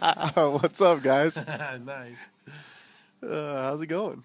[0.34, 1.36] What's up, guys?
[1.84, 2.30] nice.
[3.22, 4.24] Uh, how's it going?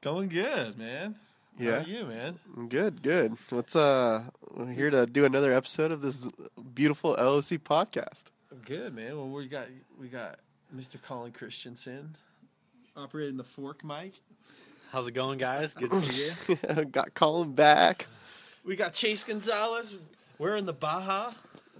[0.00, 1.16] Going good, man.
[1.58, 1.80] How Yeah.
[1.80, 2.38] are you, man?
[2.70, 3.36] Good, good.
[3.50, 4.24] What's uh?
[4.54, 6.26] We're here to do another episode of this
[6.74, 8.24] beautiful LOC podcast.
[8.64, 9.16] Good, man.
[9.18, 9.66] Well, we got
[10.00, 10.38] we got
[10.74, 11.00] Mr.
[11.02, 12.16] Colin Christensen
[12.96, 14.14] operating the fork mic.
[14.92, 15.74] How's it going, guys?
[15.74, 16.84] Good to see you.
[16.86, 18.06] Got Colin back.
[18.62, 19.96] We got Chase Gonzalez.
[20.38, 21.32] We're in the Baja.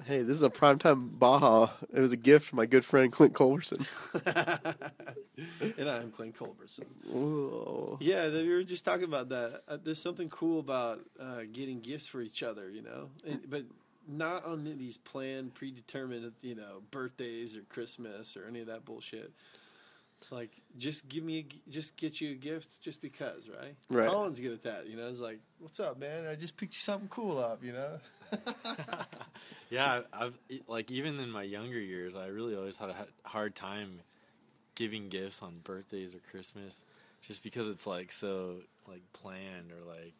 [0.06, 1.68] Hey, this is a primetime Baja.
[1.92, 3.86] It was a gift from my good friend Clint Culberson.
[5.78, 6.86] and I'm Clint Culberson.
[7.08, 7.98] Whoa.
[8.00, 9.62] Yeah, we were just talking about that.
[9.68, 13.64] Uh, there's something cool about uh, getting gifts for each other, you know, and, but
[14.08, 19.32] not on these planned, predetermined, you know, birthdays or Christmas or any of that bullshit.
[20.22, 23.74] It's like just give me, a, just get you a gift just because, right?
[23.90, 24.08] Right.
[24.08, 25.08] Colin's good at that, you know.
[25.08, 26.28] It's like, what's up, man?
[26.28, 27.98] I just picked you something cool up, you know.
[29.68, 34.00] Yeah, I've like even in my younger years, I really always had a hard time
[34.74, 36.84] giving gifts on birthdays or Christmas,
[37.22, 38.56] just because it's like so
[38.86, 40.12] like planned or like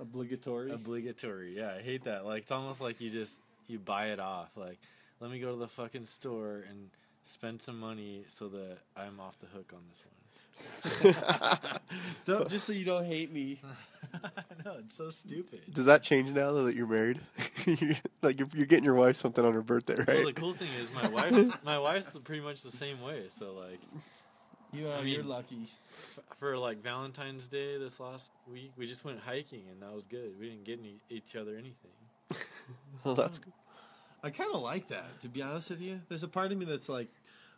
[0.00, 0.72] Obligatory.
[0.72, 1.56] obligatory.
[1.56, 2.26] Yeah, I hate that.
[2.26, 4.56] Like it's almost like you just you buy it off.
[4.56, 4.78] Like
[5.20, 6.90] let me go to the fucking store and
[7.26, 10.12] spend some money so that I'm off the hook on this one.
[12.24, 13.58] Don't- just so you don't hate me.
[14.24, 14.28] I
[14.64, 15.60] know it's so stupid.
[15.72, 17.20] Does that change now though, that you're married?
[18.22, 20.90] like you're, you're getting your wife something on her birthday, Well, the cool thing is
[20.94, 21.64] my wife.
[21.64, 23.24] my wife's pretty much the same way.
[23.28, 23.80] So like
[24.72, 25.66] You, uh, I mean- you're lucky.
[26.38, 30.38] for like Valentine's Day this last week, we just went hiking and that was good.
[30.40, 31.90] We didn't get any, each other anything.
[33.04, 33.40] well, that's
[34.26, 36.00] I kind of like that, to be honest with you.
[36.08, 37.08] There's a part of me that's like,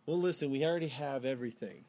[0.07, 1.85] well, listen, we already have everything.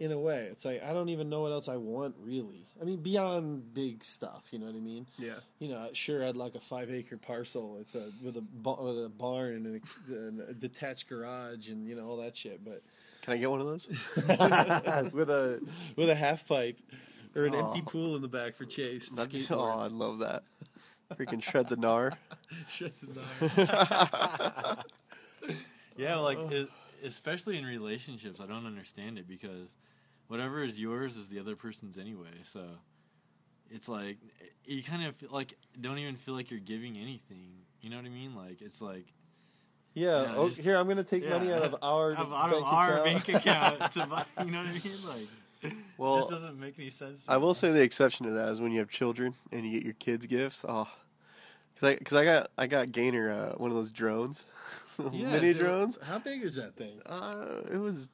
[0.00, 2.64] In a way, it's like I don't even know what else I want really.
[2.80, 5.06] I mean, beyond big stuff, you know what I mean?
[5.16, 5.34] yeah.
[5.60, 9.04] You know, sure, I'd like a five acre parcel with a with a ba- with
[9.04, 12.64] a barn and an ex- and a detached garage and you know all that shit.
[12.64, 12.82] But
[13.20, 13.86] Can I get one of those?
[15.12, 15.60] with a
[15.94, 16.78] with a half pipe
[17.36, 17.66] or an Aw.
[17.68, 19.08] empty pool in the back for Chase.
[19.10, 19.76] and That'd be- skateboard.
[19.76, 20.42] oh, I'd love that.
[21.18, 22.14] Freaking shred the gnar.
[22.68, 23.06] Shut the
[24.66, 24.76] door.
[25.96, 26.68] Yeah, like it,
[27.04, 29.76] especially in relationships, I don't understand it because
[30.28, 32.30] whatever is yours is the other person's anyway.
[32.44, 32.62] So
[33.70, 34.16] it's like
[34.64, 37.52] you kind of feel like don't even feel like you're giving anything.
[37.82, 38.34] You know what I mean?
[38.34, 39.04] Like it's like
[39.92, 40.22] Yeah.
[40.22, 41.30] Yeah, oh, just- here, I'm going to take yeah.
[41.38, 43.04] money out of our out of, out of bank our account.
[43.04, 44.24] bank account to buy.
[44.44, 45.28] You know what I mean?
[45.62, 47.26] Like Well, it just doesn't make any sense.
[47.26, 47.42] to I me.
[47.42, 49.94] will say the exception to that is when you have children and you get your
[49.94, 50.64] kids gifts.
[50.66, 50.88] Oh,
[51.74, 54.46] because I, cause I got I got Gainer uh, one of those drones,
[54.98, 55.98] Yeah, mini dude, drones.
[56.02, 57.00] How big is that thing?
[57.06, 58.10] Uh, it was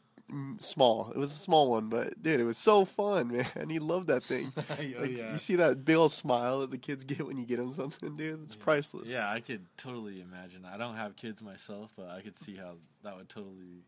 [0.59, 1.11] small.
[1.11, 3.69] It was a small one, but dude, it was so fun, man.
[3.69, 4.53] He loved that thing.
[4.57, 5.33] oh, Like, yeah.
[5.33, 8.15] You see that big old smile that the kids get when you get them something,
[8.17, 8.43] dude.
[8.45, 9.11] It's priceless.
[9.11, 10.65] Yeah, I could totally imagine.
[10.71, 13.85] I don't have kids myself, but I could see how that would totally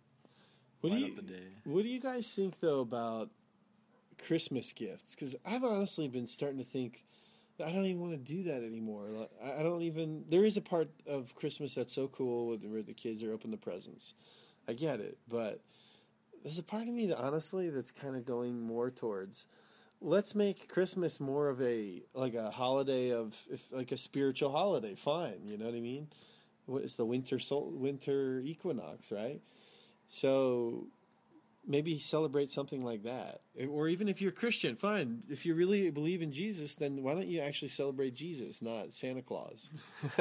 [0.81, 1.49] What do light you up the day.
[1.65, 3.31] What do you guys think though about
[4.27, 5.15] Christmas gifts?
[5.15, 7.05] Because I've honestly been starting to think that
[7.65, 9.29] I don't even want to do that anymore.
[9.43, 10.25] I don't even.
[10.29, 13.57] There is a part of Christmas that's so cool where the kids are open the
[13.57, 14.15] presents.
[14.69, 15.61] I get it, but
[16.43, 19.47] there's a part of me that honestly that's kind of going more towards.
[20.01, 24.95] Let's make Christmas more of a like a holiday of if like a spiritual holiday.
[24.95, 26.09] Fine, you know what I mean.
[26.67, 29.41] What is the winter sol- winter equinox, right?
[30.07, 30.87] So
[31.67, 33.43] maybe celebrate something like that.
[33.69, 35.23] Or even if you're Christian, fine.
[35.29, 39.23] If you really believe in Jesus, then why don't you actually celebrate Jesus, not Santa
[39.23, 39.71] Claus?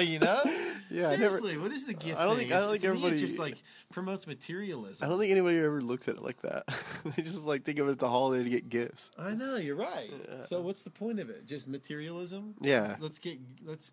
[0.00, 0.40] you know?
[0.92, 2.48] Yeah, I never- Seriously, what is the gift I don't thing?
[2.48, 3.54] think- I don't It's- think everybody- just like
[3.92, 5.06] promotes materialism.
[5.06, 6.66] I don't think anybody ever looks at it like that.
[7.16, 9.12] they just like think of it as a holiday to get gifts.
[9.16, 10.10] I know you're right.
[10.28, 10.42] Yeah.
[10.42, 11.46] So what's the point of it?
[11.46, 12.54] Just materialism?
[12.60, 12.96] Yeah.
[12.98, 13.92] Let's get let's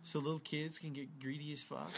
[0.00, 1.90] so little kids can get greedy as fuck.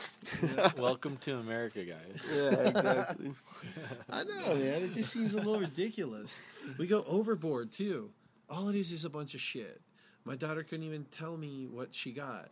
[0.78, 2.32] Welcome to America, guys.
[2.34, 3.30] Yeah, exactly.
[4.10, 4.82] I know, man.
[4.82, 6.42] It just seems a little ridiculous.
[6.78, 8.10] We go overboard too.
[8.48, 9.80] All it is is a bunch of shit.
[10.24, 12.50] My daughter couldn't even tell me what she got,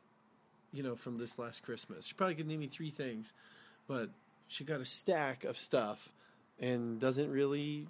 [0.72, 2.06] you know, from this last Christmas.
[2.06, 3.32] She probably could name me three things,
[3.86, 4.10] but
[4.48, 6.12] she got a stack of stuff
[6.58, 7.86] and doesn't really.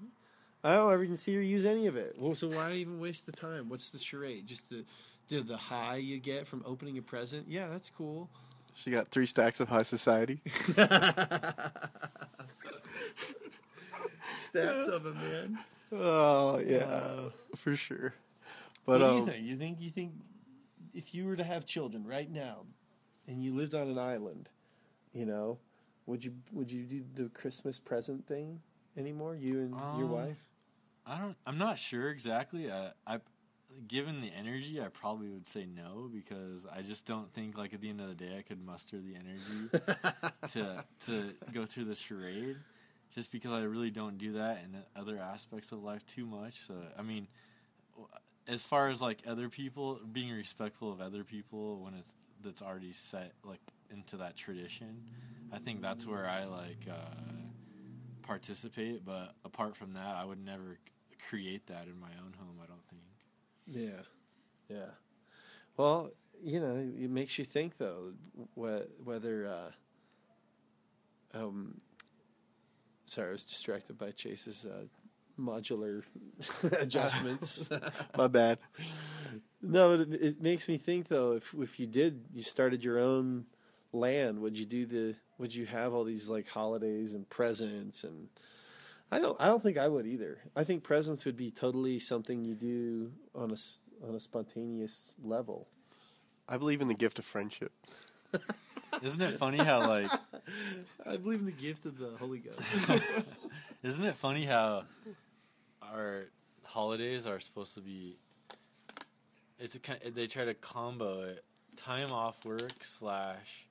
[0.64, 2.16] I don't ever even see her use any of it.
[2.18, 3.68] Well, so why even waste the time?
[3.68, 4.46] What's the charade?
[4.46, 4.84] Just the,
[5.28, 7.46] the the high you get from opening a present?
[7.48, 8.28] Yeah, that's cool.
[8.74, 10.40] She got three stacks of high society.
[14.38, 15.58] Stacks of them, man.
[15.92, 17.32] Oh yeah, Wow.
[17.56, 18.14] for sure.
[18.86, 19.44] But what do um, you think?
[19.46, 20.12] You think you think
[20.94, 22.66] if you were to have children right now,
[23.26, 24.50] and you lived on an island,
[25.12, 25.58] you know,
[26.06, 28.60] would you would you do the Christmas present thing
[28.96, 29.34] anymore?
[29.34, 30.46] You and your Um, wife?
[31.06, 31.36] I don't.
[31.46, 32.70] I'm not sure exactly.
[32.70, 33.20] Uh, I,
[33.86, 37.80] given the energy, I probably would say no because I just don't think like at
[37.80, 39.94] the end of the day I could muster the energy
[40.52, 42.56] to to go through the charade.
[43.14, 46.60] Just because I really don't do that in other aspects of life too much.
[46.60, 47.28] So I mean,
[48.46, 52.92] as far as like other people being respectful of other people when it's that's already
[52.92, 53.60] set like
[53.90, 55.02] into that tradition,
[55.52, 57.14] I think that's where I like uh,
[58.22, 59.04] participate.
[59.04, 60.78] But apart from that, I would never
[61.28, 62.56] create that in my own home.
[62.62, 62.77] I don't.
[63.70, 64.02] Yeah,
[64.68, 64.90] yeah.
[65.76, 66.10] Well,
[66.42, 68.12] you know, it makes you think though,
[68.56, 69.46] wh- whether.
[69.46, 71.80] Uh, um,
[73.04, 74.84] sorry, I was distracted by Chase's uh,
[75.38, 76.02] modular
[76.80, 77.70] adjustments.
[78.16, 78.58] My bad.
[79.62, 81.32] no, but it, it makes me think though.
[81.32, 83.46] If if you did, you started your own
[83.92, 85.14] land, would you do the?
[85.38, 88.28] Would you have all these like holidays and presents and?
[89.10, 89.36] I don't.
[89.40, 90.38] I don't think I would either.
[90.54, 95.14] I think presents would be totally something you do on a s- on a spontaneous
[95.22, 95.66] level.
[96.48, 97.72] I believe in the gift of friendship.
[99.02, 100.10] Isn't it funny how like
[101.06, 102.62] I believe in the gift of the Holy Ghost.
[103.82, 104.84] isn't it funny how
[105.82, 106.24] our
[106.64, 108.16] holidays are supposed to be
[109.58, 111.44] it's a kind they try to combo it
[111.76, 113.66] time off work slash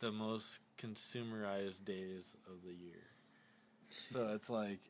[0.00, 3.02] the most consumerized days of the year.
[3.88, 4.80] So it's like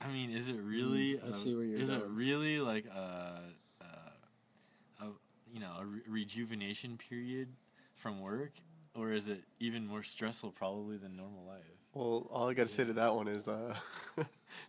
[0.00, 1.14] I mean, is it really?
[1.16, 3.40] Mm, I a- see where you're is it really like a,
[3.80, 5.06] a, a
[5.52, 7.48] you know a re- rejuvenation period
[7.96, 8.52] from work,
[8.94, 11.62] or is it even more stressful probably than normal life?
[11.94, 13.74] Well, all I got to say to that one is uh,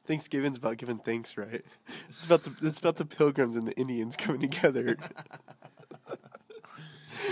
[0.06, 1.63] Thanksgiving's about giving thanks, right?
[2.09, 4.97] It's about the it's about the pilgrims and the Indians coming together.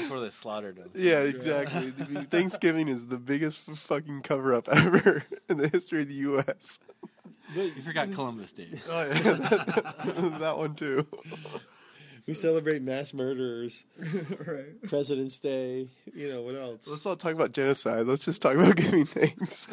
[0.08, 0.90] Before they slaughtered them.
[0.96, 1.90] yeah, exactly.
[1.92, 6.80] Thanksgiving is the biggest fucking cover up ever in the history of the U.S.
[7.54, 8.68] You forgot Columbus Day.
[8.90, 11.06] Oh yeah, that, that one too.
[12.26, 13.86] we celebrate mass murderers,
[14.46, 14.82] right.
[14.88, 15.90] President's Day.
[16.14, 16.90] You know what else?
[16.90, 18.06] Let's not talk about genocide.
[18.06, 19.68] Let's just talk about giving thanks.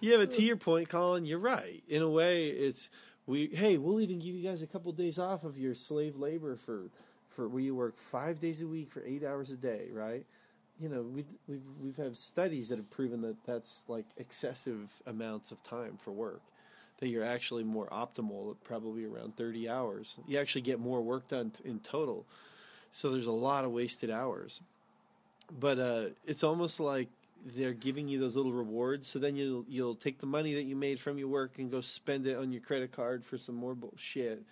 [0.00, 1.82] Yeah, but to your point, Colin, you're right.
[1.88, 2.90] In a way, it's
[3.26, 3.46] we.
[3.46, 6.90] Hey, we'll even give you guys a couple days off of your slave labor for
[7.34, 10.24] for where you work five days a week for eight hours a day, right?
[10.78, 15.52] You know, we we've we've have studies that have proven that that's like excessive amounts
[15.52, 16.42] of time for work.
[16.98, 20.16] That you're actually more optimal at probably around 30 hours.
[20.28, 22.24] You actually get more work done in total.
[22.92, 24.60] So there's a lot of wasted hours.
[25.58, 27.08] But uh, it's almost like
[27.44, 29.08] they're giving you those little rewards.
[29.08, 31.80] So then you'll you'll take the money that you made from your work and go
[31.80, 34.42] spend it on your credit card for some more bullshit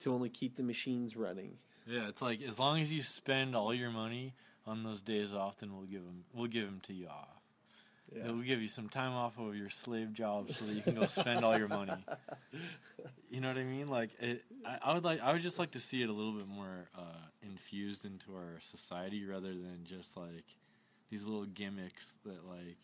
[0.00, 1.52] to only keep the machines running.
[1.90, 4.34] Yeah, it's like as long as you spend all your money
[4.66, 7.40] on those days off, then we'll give them we'll give them to you off.
[8.14, 8.24] Yeah.
[8.26, 11.06] We'll give you some time off of your slave job so that you can go
[11.06, 11.92] spend all your money.
[13.30, 13.86] You know what I mean?
[13.86, 16.32] Like, it, I, I would like I would just like to see it a little
[16.32, 20.44] bit more uh, infused into our society rather than just like
[21.10, 22.76] these little gimmicks that like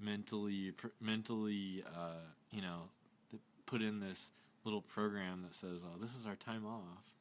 [0.00, 2.88] mentally pr- mentally uh, you know
[3.66, 4.30] put in this
[4.64, 7.15] little program that says, "Oh, this is our time off."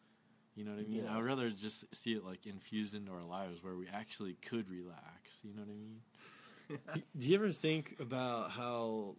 [0.56, 1.04] You know what I mean?
[1.04, 1.14] Yeah.
[1.14, 4.70] I would rather just see it like infused into our lives where we actually could
[4.70, 5.42] relax.
[5.44, 7.04] You know what I mean?
[7.18, 9.16] Do you ever think about how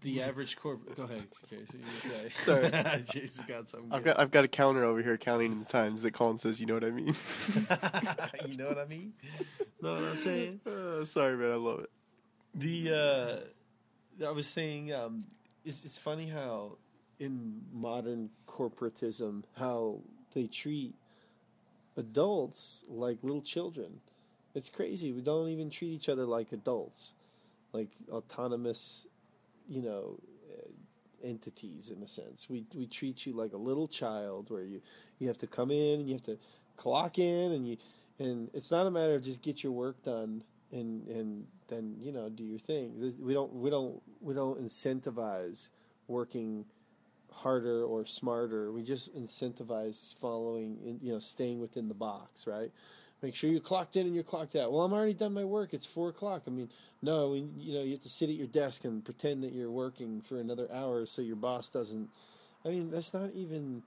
[0.00, 0.96] the average corporate?
[0.96, 1.78] Go ahead, Casey.
[1.78, 2.28] You say.
[2.30, 2.70] Sorry.
[2.70, 3.92] Jason's got something.
[3.92, 4.14] I've good.
[4.14, 6.66] got I've got a counter over here counting in the times that Colin says, "You
[6.66, 7.12] know what I mean?"
[8.48, 9.14] you know what I mean?
[9.80, 10.60] Know what I'm saying?
[10.64, 11.52] Uh, sorry, man.
[11.52, 11.90] I love it.
[12.54, 13.42] The
[14.20, 15.24] uh, I was saying, um,
[15.64, 16.78] it's, it's funny how
[17.18, 20.00] in modern corporatism how
[20.34, 20.94] they treat
[21.96, 24.00] adults like little children.
[24.54, 25.12] It's crazy.
[25.12, 27.14] We don't even treat each other like adults,
[27.72, 29.06] like autonomous,
[29.68, 30.18] you know,
[30.52, 32.48] uh, entities in a sense.
[32.50, 34.82] We we treat you like a little child, where you
[35.18, 36.38] you have to come in and you have to
[36.76, 37.76] clock in, and you
[38.18, 42.12] and it's not a matter of just get your work done and and then you
[42.12, 42.94] know do your thing.
[43.20, 45.70] We don't we don't we don't incentivize
[46.08, 46.64] working
[47.32, 48.72] harder or smarter.
[48.72, 52.70] We just incentivize following, in, you know, staying within the box, right?
[53.22, 54.72] Make sure you're clocked in and you're clocked out.
[54.72, 55.72] Well, I'm already done my work.
[55.74, 56.42] It's four o'clock.
[56.46, 56.68] I mean,
[57.02, 59.70] no, we, you know, you have to sit at your desk and pretend that you're
[59.70, 62.08] working for another hour so your boss doesn't.
[62.64, 63.84] I mean, that's not even.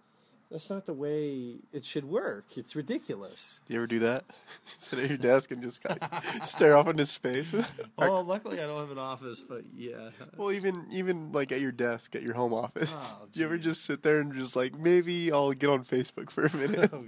[0.52, 2.46] That's not the way it should work.
[2.56, 3.62] It's ridiculous.
[3.68, 4.24] Do you ever do that?
[4.66, 7.54] Sit at your desk and just kind of stare off into space.
[7.98, 10.10] Well, luckily I don't have an office, but yeah.
[10.36, 13.16] well, even even like at your desk at your home office.
[13.20, 16.30] Oh, do you ever just sit there and just like maybe I'll get on Facebook
[16.30, 16.90] for a minute?
[16.94, 17.06] Oh.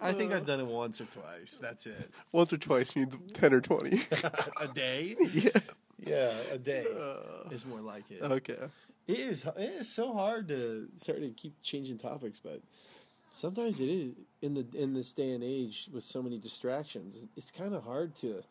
[0.00, 1.56] I think I've done it once or twice.
[1.60, 2.10] That's it.
[2.30, 4.00] Once or twice means ten or twenty.
[4.60, 5.16] a day?
[5.32, 5.50] yeah.
[5.98, 8.22] Yeah, a day uh, is more like it.
[8.22, 8.56] Okay.
[9.08, 9.44] It is.
[9.56, 12.60] It is so hard to start to keep changing topics, but
[13.30, 14.12] sometimes it is
[14.42, 17.24] in the in this day and age with so many distractions.
[17.36, 18.42] It's kind of hard to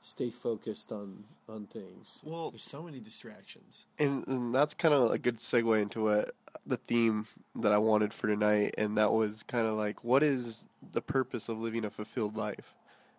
[0.00, 2.22] stay focused on on things.
[2.24, 3.84] Well- there's so many distractions.
[3.98, 6.30] and, and that's kind of a good segue into what
[6.66, 7.26] the theme
[7.56, 11.48] that I wanted for tonight, and that was kind of like, what is the purpose
[11.48, 12.74] of living a fulfilled life?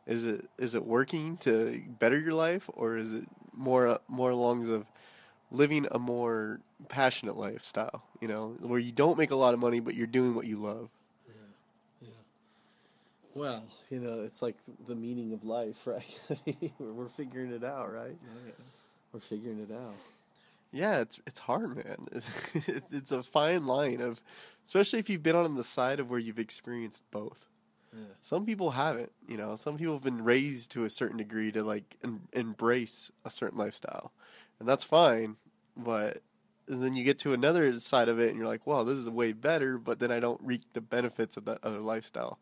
[0.08, 4.68] Is it is it working to better your life, or is it more more along
[4.72, 4.88] of
[5.52, 8.04] living a more passionate lifestyle?
[8.20, 10.58] You know, where you don't make a lot of money, but you're doing what you
[10.58, 10.90] love.
[11.28, 11.34] Yeah.
[12.02, 12.10] yeah.
[13.36, 14.56] Well, you know, it's like
[14.88, 16.22] the meaning of life, right?
[16.80, 18.18] We're figuring it out, right?
[18.22, 18.54] Oh, yeah.
[19.14, 19.96] We're figuring it out.
[20.74, 22.08] Yeah, it's it's hard, man.
[22.14, 22.54] It's,
[22.92, 24.22] it's a fine line of,
[24.66, 27.48] especially if you've been on the side of where you've experienced both.
[27.94, 28.04] Yeah.
[28.22, 29.58] Some people haven't, you know.
[29.58, 33.58] Some people have been raised to a certain degree to like em- embrace a certain
[33.58, 34.14] lifestyle,
[34.62, 35.38] and that's fine.
[35.76, 36.20] But
[36.68, 39.34] then you get to another side of it, and you're like, "Wow, this is way
[39.34, 42.40] better." But then I don't reap the benefits of that other lifestyle.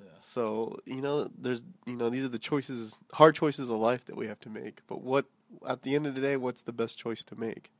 [0.00, 0.06] Yeah.
[0.18, 4.16] So you know, there's you know these are the choices, hard choices of life that
[4.16, 4.80] we have to make.
[4.86, 5.26] But what
[5.68, 7.70] at the end of the day, what's the best choice to make?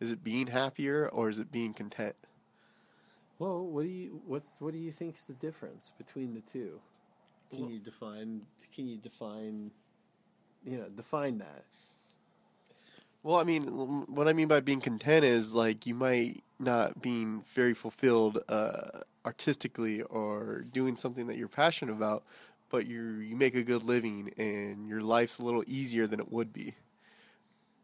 [0.00, 2.16] Is it being happier or is it being content?
[3.38, 6.80] Well, what do you what's what do you think's the difference between the two?
[7.50, 8.46] Can Well- you define?
[8.74, 9.70] Can you define?
[10.64, 11.64] You know, define that.
[13.22, 13.62] Well, I mean,
[14.08, 19.00] what I mean by being content is like you might not being very fulfilled uh,
[19.24, 22.24] artistically or doing something that you're passionate about,
[22.68, 26.32] but you you make a good living and your life's a little easier than it
[26.32, 26.74] would be.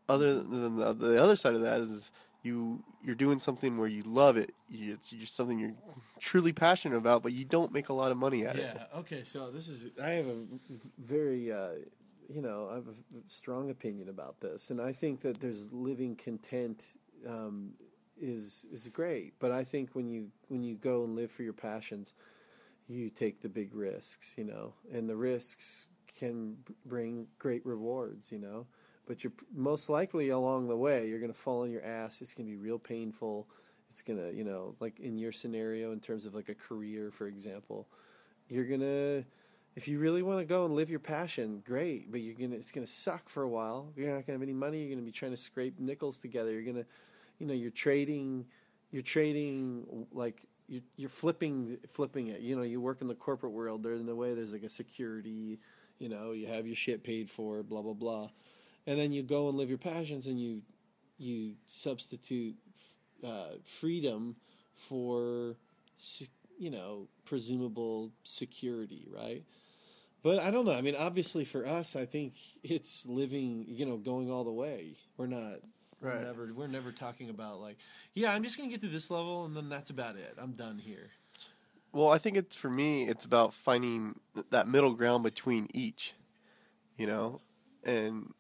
[0.09, 2.11] Other than the, the other side of that is
[2.43, 4.53] you you're doing something where you love it.
[4.69, 5.75] It's just something you're
[6.19, 8.69] truly passionate about, but you don't make a lot of money at it.
[8.75, 8.99] Yeah.
[9.01, 9.23] Okay.
[9.23, 9.91] So this is.
[10.03, 10.45] I have a
[10.99, 11.73] very, uh,
[12.29, 12.95] you know, I have a
[13.27, 16.95] strong opinion about this, and I think that there's living content
[17.27, 17.73] um,
[18.21, 21.55] is is great, but I think when you when you go and live for your
[21.55, 22.13] passions,
[22.87, 25.87] you take the big risks, you know, and the risks
[26.19, 26.57] can
[26.87, 28.67] bring great rewards, you know.
[29.07, 32.21] But you're most likely along the way, you're going to fall on your ass.
[32.21, 33.49] It's going to be real painful.
[33.89, 37.11] It's going to, you know, like in your scenario, in terms of like a career,
[37.11, 37.89] for example,
[38.49, 39.25] you're going to,
[39.77, 42.11] if you really want to go and live your passion, great.
[42.11, 43.93] But you're to, it's to suck for a while.
[43.95, 44.79] You're not to have any money.
[44.79, 46.53] You're to be trying to scrape nickels together.
[46.53, 46.87] You're to,
[47.39, 48.47] you know, you're trading,
[48.91, 52.41] you're trading like you're, you're flipping flipping it.
[52.41, 53.83] You know, you work in the corporate world.
[53.83, 55.59] There's in the way there's like a security.
[55.99, 57.63] You know, you have your shit paid for.
[57.63, 58.29] Blah blah blah,
[58.87, 60.63] and then you go and live your passions, and you
[61.19, 62.57] you substitute
[63.27, 64.37] uh, freedom
[64.75, 65.57] for
[66.59, 69.45] you know presumable security, right?
[70.23, 70.73] But I don't know.
[70.73, 73.65] I mean, obviously for us, I think it's living.
[73.69, 74.97] You know, going all the way.
[75.17, 75.61] We're not.
[76.01, 76.23] We're Right.
[76.23, 76.53] never.
[76.55, 77.77] We're never talking about like,
[78.15, 80.35] yeah, I'm just gonna get to this level, and then that's about it.
[80.39, 81.11] I'm done here.
[81.93, 83.09] Well, I think it's for me.
[83.09, 86.15] It's about finding that middle ground between each,
[86.97, 87.41] you know,
[87.83, 88.33] and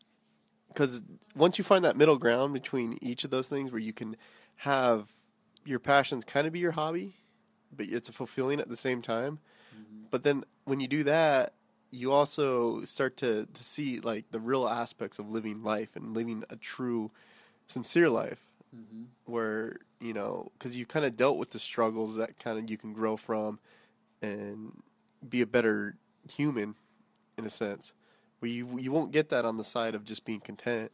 [0.68, 1.02] because
[1.34, 4.16] once you find that middle ground between each of those things, where you can
[4.56, 5.10] have
[5.64, 7.14] your passions kind of be your hobby,
[7.74, 9.38] but it's fulfilling at the same time.
[9.74, 10.04] Mm-hmm.
[10.10, 11.52] But then when you do that,
[11.90, 16.44] you also start to to see like the real aspects of living life and living
[16.50, 17.10] a true,
[17.66, 19.04] sincere life mm-hmm.
[19.24, 22.76] where you know because you kind of dealt with the struggles that kind of you
[22.76, 23.58] can grow from
[24.22, 24.82] and
[25.28, 25.96] be a better
[26.30, 26.74] human
[27.36, 27.94] in a sense.
[28.40, 30.92] Where you you won't get that on the side of just being content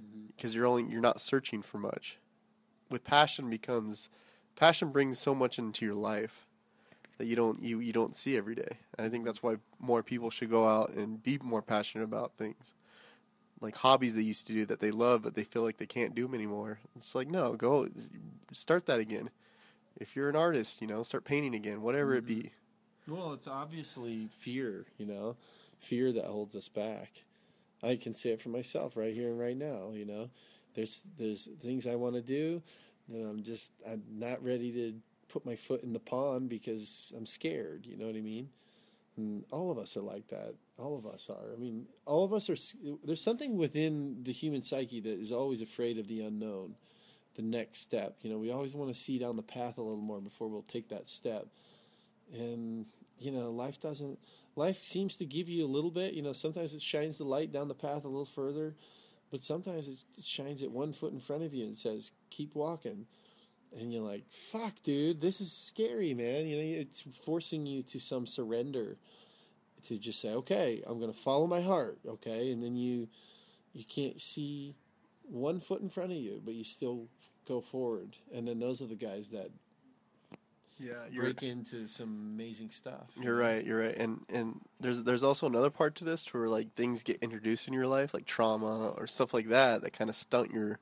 [0.00, 0.26] mm-hmm.
[0.36, 2.18] because you're only you're not searching for much.
[2.90, 4.10] With passion becomes
[4.56, 6.46] passion brings so much into your life
[7.18, 8.78] that you don't you, you don't see every day.
[8.96, 12.36] And i think that's why more people should go out and be more passionate about
[12.36, 12.74] things.
[13.60, 16.14] Like hobbies they used to do that they love but they feel like they can't
[16.14, 16.78] do them anymore.
[16.96, 17.88] It's like no go
[18.52, 19.30] start that again.
[19.96, 22.34] If you're an artist you know start painting again whatever it be.
[22.34, 22.48] Mm-hmm.
[23.06, 25.36] Well, it's obviously fear, you know,
[25.78, 27.24] fear that holds us back.
[27.82, 29.90] I can say it for myself right here and right now.
[29.92, 30.30] You know,
[30.74, 32.62] there's there's things I want to do
[33.08, 34.94] that I'm just I'm not ready to
[35.28, 37.86] put my foot in the pond because I'm scared.
[37.86, 38.48] You know what I mean?
[39.16, 40.54] And all of us are like that.
[40.78, 41.52] All of us are.
[41.54, 42.56] I mean, all of us are.
[43.04, 46.74] There's something within the human psyche that is always afraid of the unknown,
[47.34, 48.16] the next step.
[48.22, 50.62] You know, we always want to see down the path a little more before we'll
[50.62, 51.46] take that step
[52.32, 52.86] and
[53.18, 54.18] you know life doesn't
[54.56, 57.52] life seems to give you a little bit you know sometimes it shines the light
[57.52, 58.74] down the path a little further
[59.34, 63.04] but sometimes it, shines it one foot in front of you and says keep walking.
[63.76, 66.46] And you're like fuck dude this is scary man.
[66.46, 68.96] You know it's forcing you to some surrender
[69.82, 72.52] to just say okay i'm going to follow my heart okay?
[72.52, 73.08] And then you
[73.72, 74.76] you can't see
[75.24, 77.08] one foot in front of you but you still
[77.44, 79.48] go forward, and then those are the guys that
[80.78, 83.12] Yeah, break into some amazing stuff.
[83.20, 83.64] You're right.
[83.64, 83.96] You're right.
[83.96, 87.68] And and there's there's also another part to this to where like things get introduced
[87.68, 90.78] in your life, like trauma or stuff like that, that kind of stunt your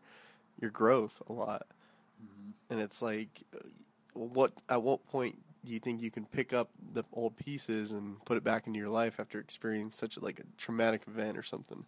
[0.61, 1.66] your growth a lot.
[2.70, 3.68] And it's like, uh,
[4.14, 8.25] what at what point do you think you can pick up the old pieces and
[8.25, 11.42] put it back into your life after experiencing such a, like a traumatic event or
[11.42, 11.84] something?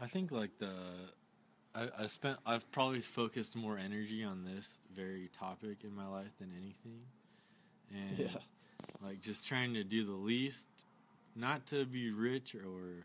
[0.00, 0.70] I think like the
[1.76, 6.36] I, I spent I've probably focused more energy on this very topic in my life
[6.38, 7.00] than anything,
[7.90, 8.38] and Yeah.
[9.02, 10.66] like just trying to do the least,
[11.34, 13.04] not to be rich or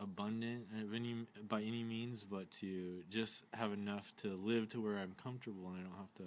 [0.00, 4.96] abundant of any by any means, but to just have enough to live to where
[4.98, 6.24] I'm comfortable and I don't have to,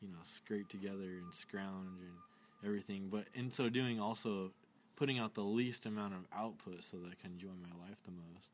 [0.00, 2.16] you know, scrape together and scrounge and
[2.64, 3.08] everything.
[3.10, 4.52] But in so doing, also
[4.94, 8.12] putting out the least amount of output so that I can enjoy my life the
[8.12, 8.50] most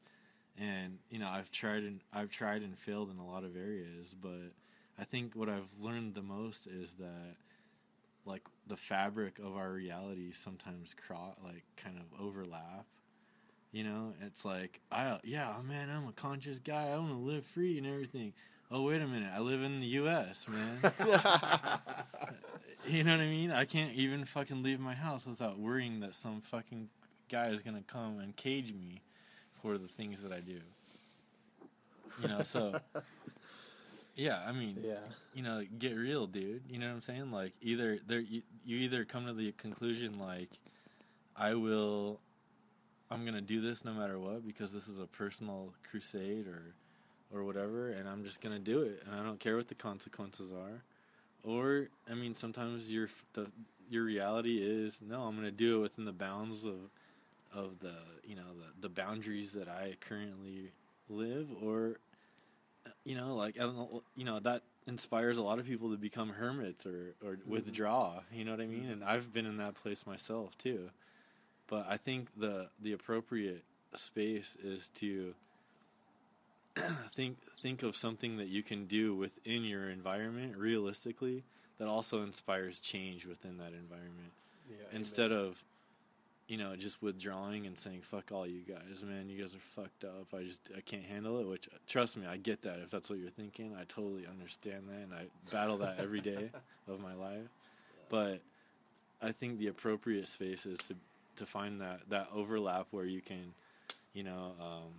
[0.59, 4.15] and you know I've tried and I've tried and failed in a lot of areas,
[4.21, 4.53] but
[4.99, 7.37] I think what I've learned the most is that
[8.25, 12.87] like the fabric of our reality sometimes cro- like kind of overlap.
[13.73, 16.89] You know, it's like I yeah, oh, man, I'm a conscious guy.
[16.89, 18.35] I want to live free and everything.
[18.71, 20.79] Oh wait a minute, I live in the U.S., man.
[22.87, 23.51] you know what I mean?
[23.51, 26.89] I can't even fucking leave my house without worrying that some fucking
[27.29, 29.03] guy is gonna come and cage me
[29.63, 30.59] for the things that I do.
[32.21, 32.79] You know, so
[34.17, 34.99] yeah, I mean, Yeah.
[35.35, 36.63] you know, get real, dude.
[36.69, 37.31] You know what I'm saying?
[37.31, 40.51] Like either there you, you either come to the conclusion like
[41.37, 42.21] I will
[43.11, 46.75] I'm going to do this no matter what because this is a personal crusade or
[47.35, 49.75] or whatever and I'm just going to do it and I don't care what the
[49.75, 50.83] consequences are.
[51.45, 53.47] Or I mean sometimes your the
[53.91, 56.75] your reality is no, I'm going to do it within the bounds of
[57.55, 57.95] of the,
[58.25, 60.73] you know, the the boundaries that I currently
[61.09, 61.99] live or
[63.05, 65.97] you know, like I don't know, you know that inspires a lot of people to
[65.97, 67.51] become hermits or or mm-hmm.
[67.51, 68.21] withdraw.
[68.33, 68.89] You know what I mean?
[68.91, 70.91] And I've been in that place myself too.
[71.69, 73.63] But I think the the appropriate
[73.95, 75.35] space is to
[76.77, 81.45] think think of something that you can do within your environment realistically
[81.79, 84.33] that also inspires change within that environment
[84.71, 84.77] Yeah.
[84.93, 85.65] instead of
[86.49, 89.29] you know just withdrawing and saying fuck all you guys man.
[89.29, 90.29] You guys are fucked up.
[90.37, 93.19] I just i can't handle it which trust me i get that if that's what
[93.19, 93.75] you're thinking.
[93.79, 96.51] I totally understand that and i battle that every day
[96.89, 97.49] of my life.
[98.09, 98.41] But
[99.23, 100.95] i think the appropriate space is to
[101.37, 103.55] to find that that overlap where you can
[104.13, 104.93] you know um,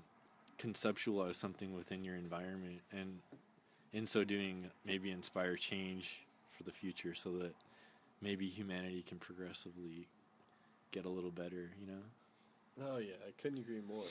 [0.58, 3.20] conceptualize something within your environment and
[3.92, 7.54] in so doing maybe inspire change for the future so that
[8.22, 10.08] maybe humanity can progressively
[10.94, 12.04] get a little better, you know?
[12.88, 14.04] Oh yeah, I couldn't agree more.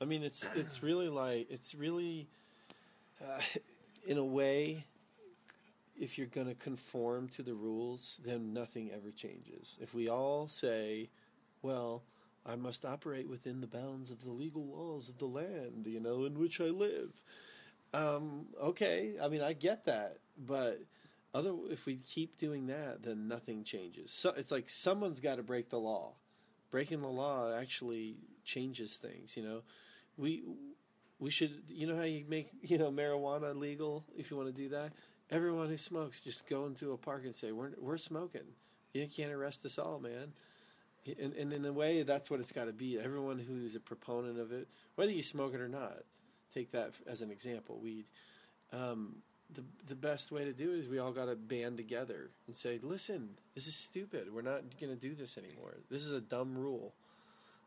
[0.00, 2.28] I mean, it's it's really like it's really,
[3.20, 3.40] uh,
[4.06, 4.84] in a way,
[5.98, 9.76] if you're going to conform to the rules, then nothing ever changes.
[9.80, 11.08] If we all say,
[11.62, 12.02] "Well,
[12.46, 16.24] I must operate within the bounds of the legal laws of the land, you know,
[16.24, 17.22] in which I live,"
[17.92, 19.16] um, okay.
[19.20, 20.80] I mean, I get that, but
[21.34, 24.10] other if we keep doing that, then nothing changes.
[24.10, 26.14] So it's like someone's got to break the law.
[26.70, 29.36] Breaking the law actually changes things.
[29.36, 29.62] You know,
[30.16, 30.44] we
[31.18, 31.62] we should.
[31.68, 34.92] You know how you make you know marijuana legal if you want to do that.
[35.30, 38.54] Everyone who smokes just go into a park and say we're we're smoking.
[38.94, 40.32] You can't arrest us all, man.
[41.20, 42.98] And, and in a way, that's what it's got to be.
[42.98, 46.00] Everyone who's a proponent of it, whether you smoke it or not,
[46.52, 47.78] take that as an example.
[47.80, 48.06] Weed.
[48.72, 49.22] Um,
[49.54, 52.54] the the best way to do it is we all got to band together and
[52.54, 54.32] say, "Listen, this is stupid.
[54.32, 55.76] We're not going to do this anymore.
[55.90, 56.94] This is a dumb rule."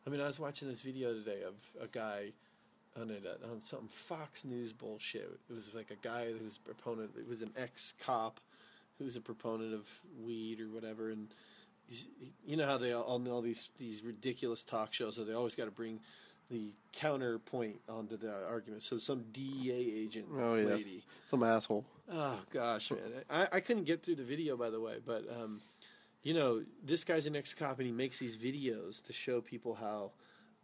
[0.06, 2.32] I mean, I was watching this video today of a guy
[3.00, 5.40] on it uh, on some Fox News bullshit.
[5.50, 7.12] It was like a guy who was proponent.
[7.18, 8.40] It was an ex cop
[8.98, 9.88] who was a proponent of
[10.24, 11.34] weed or whatever, and
[12.46, 15.56] you know how they all on all these these ridiculous talk shows, so they always
[15.56, 16.00] got to bring
[16.52, 18.84] the counterpoint onto the argument.
[18.84, 20.70] So some DEA agent Oh, yes.
[20.70, 21.04] lady.
[21.26, 21.86] Some asshole.
[22.12, 25.62] Oh gosh, man, I, I couldn't get through the video by the way, but um,
[26.24, 30.12] you know, this guy's an ex-cop and he makes these videos to show people how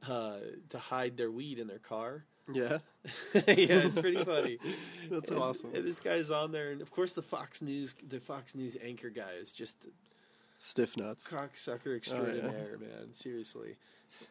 [0.08, 2.26] uh, to hide their weed in their car.
[2.52, 2.78] Yeah,
[3.34, 4.58] yeah, it's pretty funny.
[5.10, 5.72] that's And- awesome.
[5.74, 9.10] and this guy's on there, and of course the Fox News, the Fox News anchor
[9.10, 9.88] guy is just
[10.58, 11.28] Stiff nuts.
[11.28, 13.14] cocksucker extraordinaire, man.
[13.14, 13.76] Seriously,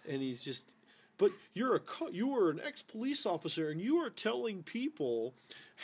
[0.08, 0.70] and he's just.
[1.18, 5.34] But you're a co- you were an ex police officer, and you are telling people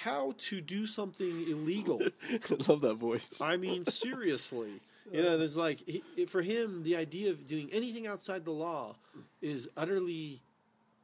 [0.04, 2.02] how to do something illegal.
[2.30, 3.40] I love that voice.
[3.40, 4.80] I mean, seriously.
[5.10, 8.96] You know, there's like he, for him, the idea of doing anything outside the law
[9.40, 10.40] is utterly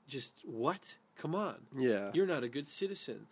[0.06, 0.98] just what?
[1.16, 3.26] Come on, Yeah, you're not a good citizen.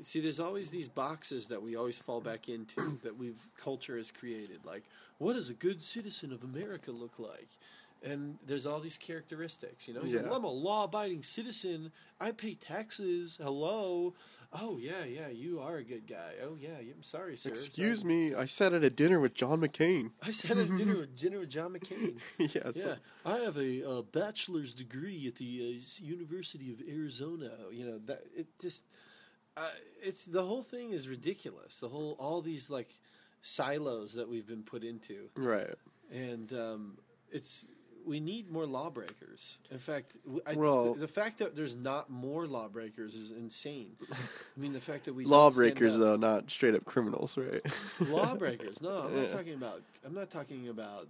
[0.00, 4.10] See, there's always these boxes that we always fall back into that we've culture has
[4.10, 4.60] created.
[4.64, 4.84] Like,
[5.18, 7.48] what does a good citizen of America look like?
[8.04, 10.02] And there's all these characteristics, you know.
[10.02, 10.28] He's like, Yeah.
[10.28, 11.90] well, I'm a law-abiding citizen.
[12.20, 13.40] I pay taxes.
[13.42, 14.14] Hello.
[14.52, 15.28] Oh yeah, yeah.
[15.28, 16.34] You are a good guy.
[16.42, 16.80] Oh yeah.
[16.82, 17.50] yeah, I'm sorry, sir.
[17.50, 18.12] Excuse Sorry.
[18.14, 20.10] me, I sat at a dinner with John McCain.
[20.22, 22.18] I sat at dinner with dinner with John McCain.
[22.38, 27.50] yeah, Yeah, like- I have a, uh bachelor's degree at the uh, University of Arizona.
[27.72, 28.84] You know that it just
[29.56, 29.70] uh,
[30.02, 31.80] it's the whole thing is ridiculous.
[31.80, 32.98] The whole all these like
[33.40, 35.74] silos that we've been put into, right.
[36.12, 36.98] and um,
[37.30, 37.68] it's
[38.06, 39.60] we need more lawbreakers.
[39.70, 43.96] In fact, I, Well- the, the fact that there's not more lawbreakers is insane.
[44.12, 44.16] I
[44.60, 47.62] mean, the fact that we Lawbreakers, though, not straight up criminals, right?
[48.00, 48.82] lawbreakers.
[48.82, 49.82] No, I'm not talking about.
[50.04, 51.06] I'm not talking about,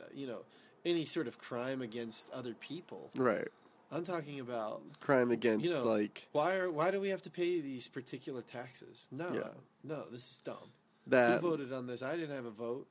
[0.00, 0.40] uh, you know,
[0.84, 3.10] any sort of crime against other people.
[3.16, 3.48] right.
[3.92, 7.30] I'm talking about Crime against, You know, like, why are why do we have to
[7.30, 9.08] pay these particular taxes?
[9.10, 9.48] No, Yeah.
[9.82, 10.70] no, this is dumb.
[11.08, 11.40] that.
[11.40, 12.00] Who voted on this?
[12.00, 12.86] I didn't have a vote.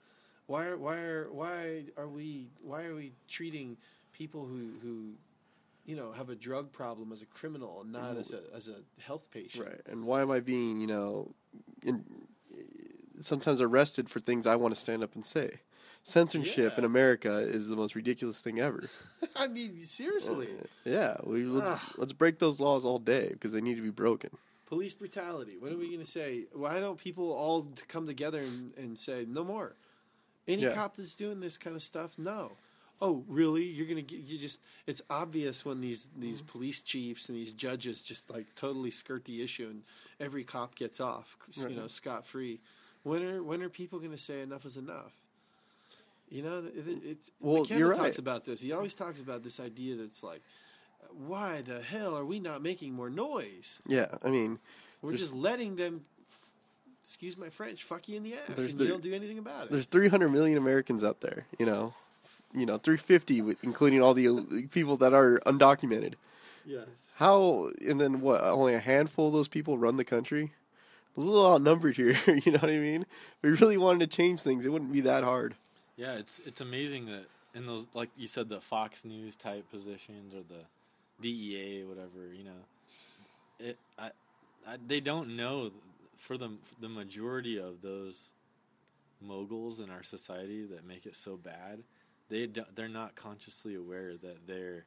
[0.49, 3.77] Why are why are why are we why are we treating
[4.13, 5.11] people who who
[5.85, 8.77] you know have a drug problem as a criminal and not as a as a
[8.99, 9.67] health patient?
[9.67, 9.81] Right.
[9.85, 11.35] And why am I being, you know,
[11.85, 12.03] in,
[13.19, 15.59] sometimes arrested for things I want to stand up and say?
[16.01, 18.85] Censorship in America is the most ridiculous thing ever.
[19.35, 20.47] I mean, seriously.
[20.47, 23.91] Uh, yeah, we let's, let's break those laws all day because they need to be
[23.91, 24.31] broken.
[24.65, 25.57] police brutality.
[25.59, 26.45] What are we going to say?
[26.53, 29.75] Why don't people all come together and, and say no more?
[30.49, 30.73] Any Yeah.
[30.73, 32.57] cop that's doing this kind of stuff, no.
[33.01, 33.63] Oh, really?
[33.63, 38.03] You're to get you just it's obvious when these these police chiefs and these judges
[38.03, 39.83] just like totally skirt the issue and
[40.19, 41.75] every cop gets off, you Right.
[41.77, 42.59] know, scot free.
[43.03, 45.21] When are when are people going to say enough is enough?
[46.29, 48.19] You know, it, it's Well, McKenna you're talks right.
[48.19, 48.59] about this.
[48.59, 50.41] He always talks about this idea that's like,
[51.11, 53.81] why the hell are we not making more noise?
[53.87, 54.59] Yeah, I mean,
[55.01, 56.05] We're just letting them,
[57.09, 59.39] excuse my French, fuck you in the ass, There's and the- you don't do anything
[59.39, 59.71] about it.
[59.71, 61.47] there's 300 million Americans out there.
[61.57, 61.93] You know,
[62.53, 66.13] you know, 350, including all the people that are undocumented.
[66.65, 67.11] Yes.
[67.15, 68.43] How and then what?
[68.43, 70.51] Only a handful of those people run the country.
[71.17, 72.15] A little outnumbered here.
[72.27, 73.01] You know what I mean?
[73.01, 75.55] If we really wanted to change things, it wouldn't be that hard.
[75.97, 80.35] Yeah, it's it's amazing that in those like you said the Fox News type positions
[80.35, 80.63] or the
[81.21, 82.61] DEA whatever you know,
[83.59, 84.11] it I,
[84.67, 85.71] I they don't know
[86.19, 88.33] for the the majority of those
[89.21, 91.83] moguls in our society that make it so bad,
[92.27, 94.85] they they're not consciously aware that they're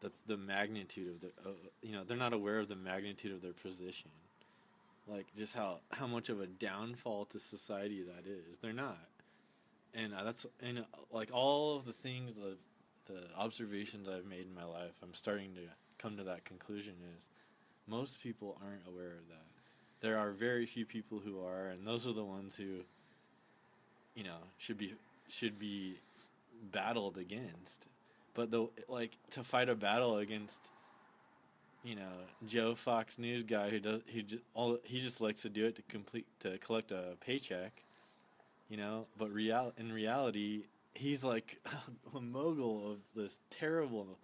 [0.00, 3.40] that the magnitude of the uh, you know they're not aware of the magnitude of
[3.40, 4.10] their position.
[5.08, 8.58] Like just how how much of a downfall to society that is.
[8.58, 9.08] They're not.
[9.94, 12.58] And uh, that's and uh, like all of the things the
[13.06, 15.60] the observations I've made in my life I'm starting to
[15.96, 17.28] come to that conclusion is
[17.86, 19.53] most people aren't aware of that
[20.04, 22.84] there are very few people who are and those are the ones who
[24.14, 24.92] you know should be
[25.28, 25.94] should be
[26.70, 27.86] battled against
[28.34, 30.60] but the like to fight a battle against
[31.82, 32.12] you know
[32.46, 35.76] Joe Fox News guy who does he just all he just likes to do it
[35.76, 37.72] to complete to collect a paycheck,
[38.68, 39.06] you know.
[39.18, 40.62] But real in reality,
[40.94, 41.58] he's like
[42.16, 44.18] a mogul of this terrible,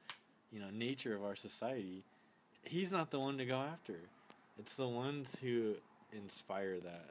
[0.51, 2.03] you know, nature of our society.
[2.65, 3.95] He's not the one to go after.
[4.61, 5.75] It's the ones who
[6.13, 7.11] inspire that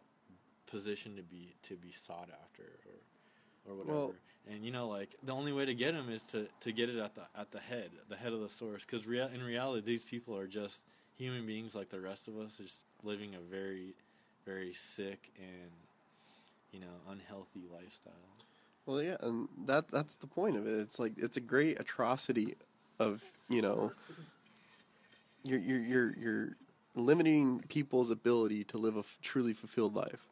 [0.68, 3.98] position to be to be sought after or or whatever.
[3.98, 4.14] Well-
[4.50, 6.98] and you know, like the only way to get them is to, to get it
[6.98, 8.84] at the at the head, the head of the source.
[8.86, 10.84] Because rea- in reality, these people are just
[11.18, 13.94] human beings like the rest of us, just living a very,
[14.46, 15.72] very sick and
[16.72, 18.14] you know unhealthy lifestyle.
[18.88, 20.80] Well, yeah, and that that's the point of it.
[20.80, 22.56] It's like it's a great atrocity
[22.98, 23.92] of you know
[25.44, 26.50] you're you're you're, you're
[26.96, 30.28] limiting people's ability to live a f- truly fulfilled life.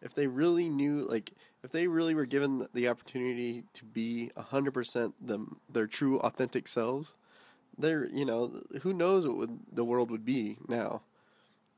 [0.00, 1.32] If they really knew, like,
[1.64, 6.68] if they really were given the opportunity to be hundred percent them their true authentic
[6.68, 7.14] selves,
[7.76, 11.02] they're you know who knows what would, the world would be now.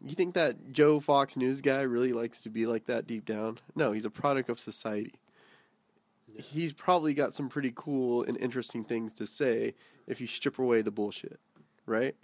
[0.04, 3.59] You think that Joe Fox News guy really likes to be like that deep down?
[3.74, 5.14] No, he's a product of society
[6.37, 9.74] he's probably got some pretty cool and interesting things to say
[10.06, 11.38] if you strip away the bullshit,
[11.87, 12.16] right?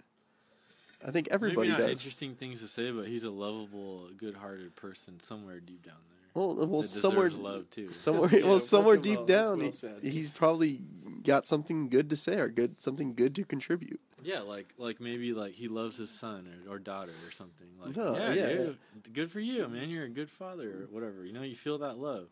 [1.05, 1.99] I think everybody Maybe not does.
[1.99, 6.17] interesting things to say, but he's a lovable, good-hearted person somewhere deep down there.
[6.33, 7.87] Well, uh, well, somewhere, love too.
[7.87, 10.81] somewhere, Yeah, well, somewhere deep that's down, well he- he's probably
[11.23, 13.99] got something good to say or good something good to contribute.
[14.23, 17.67] Yeah, like like maybe like he loves his son or, or daughter or something.
[17.79, 18.77] Like No, yeah, yeah, dude,
[19.13, 19.89] good for you, man.
[19.89, 21.23] You're a good father or whatever.
[21.25, 22.27] You know, you feel that love.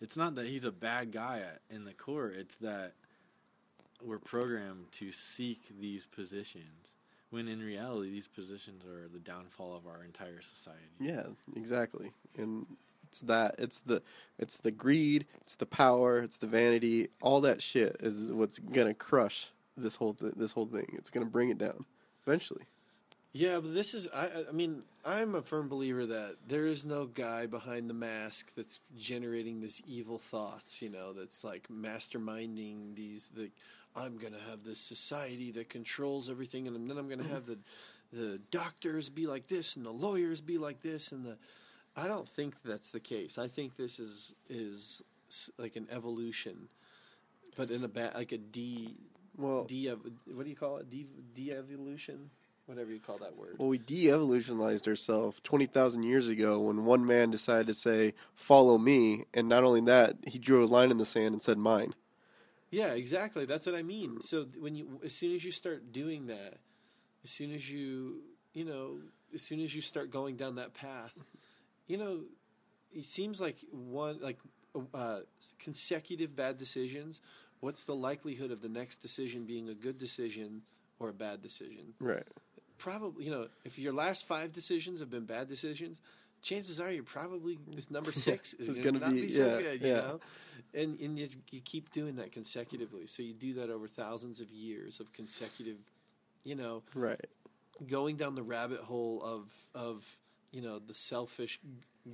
[0.00, 2.28] It's not that he's a bad guy at, in the core.
[2.28, 2.92] It's that
[4.04, 6.94] we're programmed to seek these positions.
[7.32, 10.80] When in reality these positions are the downfall of our entire society.
[11.00, 11.24] Yeah,
[11.56, 12.12] exactly.
[12.36, 12.66] And
[13.08, 14.02] it's that it's the
[14.38, 18.94] it's the greed, it's the power, it's the vanity, all that shit is what's gonna
[18.94, 20.86] crush this whole th- this whole thing.
[20.92, 21.86] It's gonna bring it down
[22.26, 22.64] eventually.
[23.32, 26.84] Yeah, but this is I I- I mean, I'm a firm believer that there is
[26.84, 32.94] no guy behind the mask that's generating these evil thoughts, you know, that's like masterminding
[32.94, 33.50] these the
[33.94, 37.46] I'm going to have this society that controls everything and then I'm going to have
[37.46, 37.58] the
[38.12, 41.36] the doctors be like this and the lawyers be like this and the
[41.96, 43.36] I don't think that's the case.
[43.38, 45.02] I think this is is
[45.58, 46.68] like an evolution
[47.56, 48.88] but in a bad like a de
[49.36, 50.90] Well, de what do you call it?
[50.90, 52.30] De de-evolution?
[52.66, 53.56] Whatever you call that word.
[53.58, 58.78] well, we de-evolutionized ourselves twenty thousand years ago when one man decided to say "Follow
[58.78, 61.94] me," and not only that, he drew a line in the sand and said "Mine."
[62.72, 63.44] Yeah, exactly.
[63.44, 64.22] That's what I mean.
[64.22, 66.54] So when you, as soon as you start doing that,
[67.22, 68.22] as soon as you,
[68.54, 68.96] you know,
[69.32, 71.22] as soon as you start going down that path,
[71.86, 72.22] you know,
[72.90, 74.38] it seems like one like
[74.94, 75.20] uh,
[75.58, 77.20] consecutive bad decisions.
[77.60, 80.62] What's the likelihood of the next decision being a good decision
[80.98, 81.92] or a bad decision?
[82.00, 82.24] Right.
[82.78, 86.00] Probably, you know, if your last five decisions have been bad decisions,
[86.42, 89.58] chances are you're probably this number six is going to not be- be, so yeah,
[89.62, 89.96] good, you yeah.
[89.96, 90.20] know.
[90.74, 94.50] And and you, you keep doing that consecutively, so you do that over thousands of
[94.50, 95.78] years of consecutive,
[96.44, 97.26] you know, Right.
[97.86, 100.18] going down the rabbit hole of of
[100.50, 101.60] you know the selfish,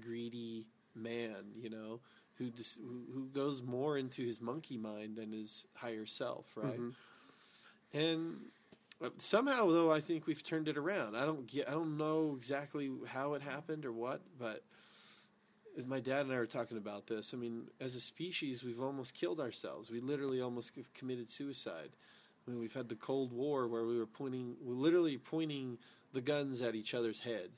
[0.01, 2.01] greedy man, you know,
[2.37, 2.79] who dis,
[3.13, 6.79] who, goes more into his monkey mind than his higher self, right?
[7.93, 8.49] And uh,
[9.17, 11.17] somehow, though, I think we've turned it around.
[11.17, 14.63] I don't get, I don't know exactly how it happened or what, but
[15.77, 18.81] as my dad and I were talking about this, I mean, as a species, we've
[18.81, 19.91] almost killed ourselves.
[19.91, 21.91] We literally almost committed suicide.
[22.47, 25.79] I mean, we've had the Cold War where we were pointing, we were literally pointing
[26.13, 27.51] the guns at each other's head,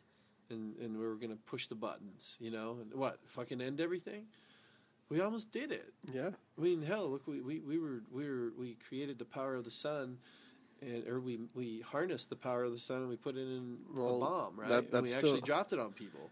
[0.50, 3.80] and and we were going to push the buttons, you know, and what fucking end
[3.80, 4.26] everything.
[5.08, 5.92] We almost did it.
[6.12, 6.30] Yeah.
[6.58, 9.64] I mean, hell, look, we, we, we were we were we created the power of
[9.64, 10.18] the sun,
[10.82, 13.78] and or we we harnessed the power of the sun and we put it in
[13.94, 14.68] Well, a bomb, right?
[14.68, 16.30] that- And we still- actually dropped it on people.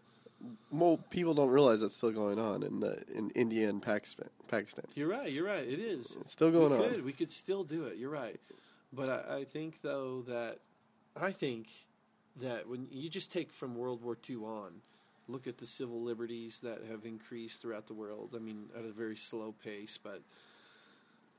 [0.71, 4.29] Well, people don't realize that's still going on in the in India and Pakistan.
[4.47, 4.85] Pakistan.
[4.95, 5.31] You're right.
[5.33, 5.67] You're right.
[5.67, 6.17] It is.
[6.21, 6.91] It's still going we on.
[6.91, 7.97] could we could still do it.
[7.97, 8.41] You're right,
[8.93, 10.59] but I, I think though that
[11.17, 11.69] I think
[12.37, 14.81] that when you just take from World War II on,
[15.27, 18.35] look at the civil liberties that have increased throughout the world.
[18.37, 20.23] I mean, at a very slow pace, but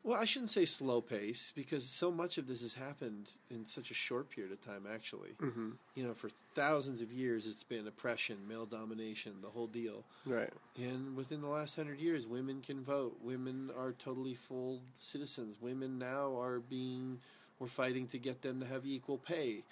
[0.09, 3.91] well, I shouldn't say slow pace because so much of this has happened in such
[3.91, 4.85] a short period of time.
[4.91, 9.67] Actually, hmm you know, for thousands of years, it's been oppression, male domination, the whole
[9.67, 10.03] deal.
[10.25, 10.49] Right.
[10.77, 13.17] And within the last hundred years, women can vote.
[13.21, 15.57] Women are totally full citizens.
[15.61, 17.19] Women now are being,
[17.59, 19.63] we're fighting to get them to have equal pay,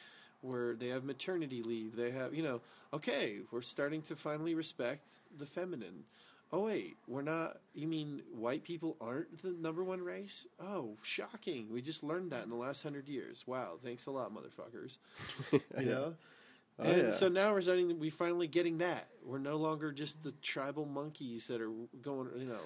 [0.41, 1.95] where they have maternity leave.
[1.95, 2.61] They have, you know,
[2.93, 6.03] okay, we're starting to finally respect the feminine.
[6.51, 10.47] Oh, wait, we're not, you mean white people aren't the number one race?
[10.61, 11.67] Oh, shocking.
[11.73, 13.43] We just learned that in the last hundred years.
[13.45, 14.99] Wow, thanks a lot, motherfuckers.
[15.79, 16.15] You know?
[16.79, 17.11] Oh, and yeah.
[17.11, 17.97] so now we're starting.
[17.99, 19.07] We finally getting that.
[19.25, 21.71] We're no longer just the tribal monkeys that are
[22.03, 22.59] going, you know,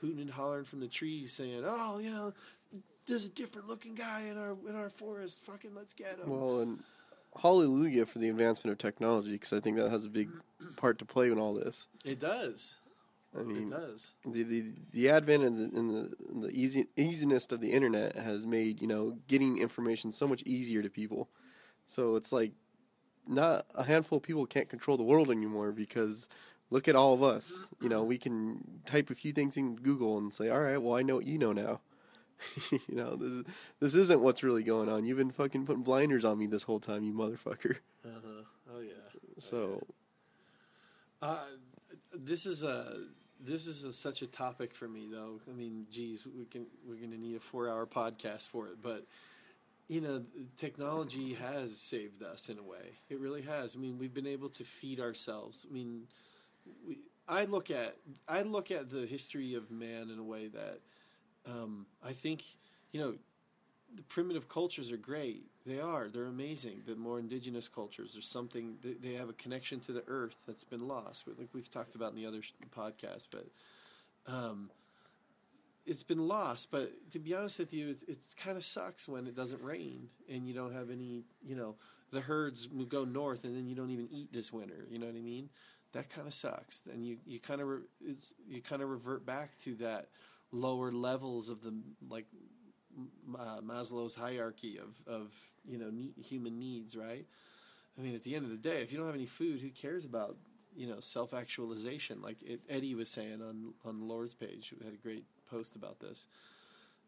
[0.00, 2.34] hooting and hollering from the trees, saying, "Oh, you know,
[3.06, 5.40] there's a different looking guy in our in our forest.
[5.46, 6.82] Fucking let's get him." Well, and
[7.40, 10.28] hallelujah for the advancement of technology because I think that has a big
[10.76, 11.88] part to play in all this.
[12.04, 12.76] it does.
[13.38, 14.14] I mean, It does.
[14.24, 18.16] the, the the advent and the, and the, and the easy easiness of the internet
[18.16, 21.28] has made you know getting information so much easier to people.
[21.86, 22.52] So it's like
[23.28, 26.28] not a handful of people can't control the world anymore because
[26.70, 27.68] look at all of us.
[27.80, 30.94] You know, we can type a few things in Google and say, "All right, well,
[30.96, 31.80] I know what you know now."
[32.70, 33.44] you know, this is,
[33.80, 35.06] this isn't what's really going on.
[35.06, 37.76] You've been fucking putting blinders on me this whole time, you motherfucker.
[38.04, 38.42] Uh-huh.
[38.74, 38.92] Oh yeah.
[39.38, 39.82] So
[41.22, 41.44] Uh,
[42.12, 42.98] this is a
[43.46, 45.40] this is a, such a topic for me, though.
[45.48, 48.82] I mean, geez, we can we're going to need a four hour podcast for it,
[48.82, 49.06] but
[49.88, 50.24] you know,
[50.56, 52.98] technology has saved us in a way.
[53.08, 53.76] It really has.
[53.76, 55.64] I mean, we've been able to feed ourselves.
[55.68, 56.08] I mean,
[56.86, 57.96] we, I look at
[58.28, 60.80] I look at the history of man in a way that
[61.46, 62.42] um, I think
[62.90, 63.14] you know
[63.96, 65.44] the primitive cultures are great.
[65.64, 66.08] They are.
[66.08, 66.82] They're amazing.
[66.86, 68.76] The more indigenous cultures, there's something.
[68.82, 71.26] They, they have a connection to the earth that's been lost.
[71.26, 72.40] Like we've talked about in the other
[72.76, 73.46] podcast, but
[74.26, 74.70] um,
[75.86, 76.70] it's been lost.
[76.70, 80.08] But to be honest with you, it, it kind of sucks when it doesn't rain
[80.30, 81.24] and you don't have any.
[81.42, 81.76] You know,
[82.10, 84.86] the herds go north and then you don't even eat this winter.
[84.90, 85.48] You know what I mean?
[85.92, 86.86] That kind of sucks.
[86.86, 90.08] And you you kind of re- it's you kind of revert back to that
[90.52, 91.74] lower levels of the
[92.08, 92.26] like
[93.38, 95.34] uh, Maslow's hierarchy of of
[95.68, 95.90] you know
[96.22, 97.26] human needs, right?
[97.98, 99.70] I mean, at the end of the day, if you don't have any food, who
[99.70, 100.36] cares about
[100.76, 102.20] you know self actualization?
[102.22, 106.00] Like it, Eddie was saying on on Lord's page, we had a great post about
[106.00, 106.26] this.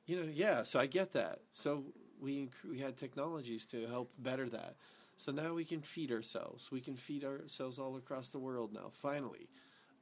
[0.07, 0.62] You know, yeah.
[0.62, 1.40] So I get that.
[1.51, 1.85] So
[2.20, 4.77] we we had technologies to help better that.
[5.16, 6.70] So now we can feed ourselves.
[6.70, 8.90] We can feed ourselves all across the world now.
[8.92, 9.48] Finally,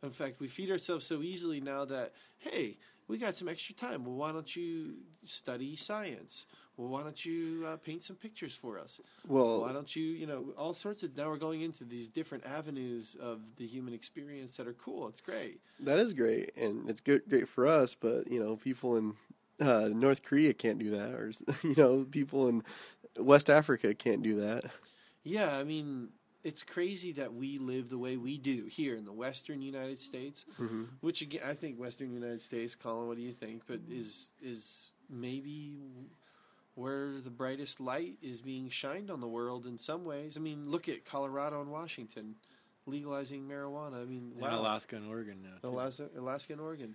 [0.07, 4.05] in fact, we feed ourselves so easily now that hey, we got some extra time.
[4.05, 6.47] Well, why don't you study science?
[6.77, 9.01] Well, why don't you uh, paint some pictures for us?
[9.27, 11.17] Well, why don't you, you know, all sorts of.
[11.17, 15.09] Now we're going into these different avenues of the human experience that are cool.
[15.09, 15.61] It's great.
[15.81, 17.95] that is great, and it's good, great for us.
[17.95, 19.15] But you know, people in
[19.61, 22.63] uh, North Korea can't do that, or you know, people in
[23.19, 24.67] West Africa can't do that.
[25.25, 26.11] Yeah, I mean,
[26.43, 30.45] it's crazy that we live the way we do here in the Western United States.
[30.61, 30.85] Mm-hmm.
[31.01, 33.63] Which again, I think Western United States, Colin, what do you think?
[33.67, 35.79] But is is maybe
[36.75, 40.37] where the brightest light is being shined on the world in some ways.
[40.37, 42.37] I mean, look at Colorado and Washington
[42.87, 44.03] legalizing marijuana.
[44.03, 44.61] I mean, wow.
[44.61, 45.59] Alaska and Oregon now.
[45.61, 45.75] too.
[45.75, 46.95] Alaska, Alaska and Oregon.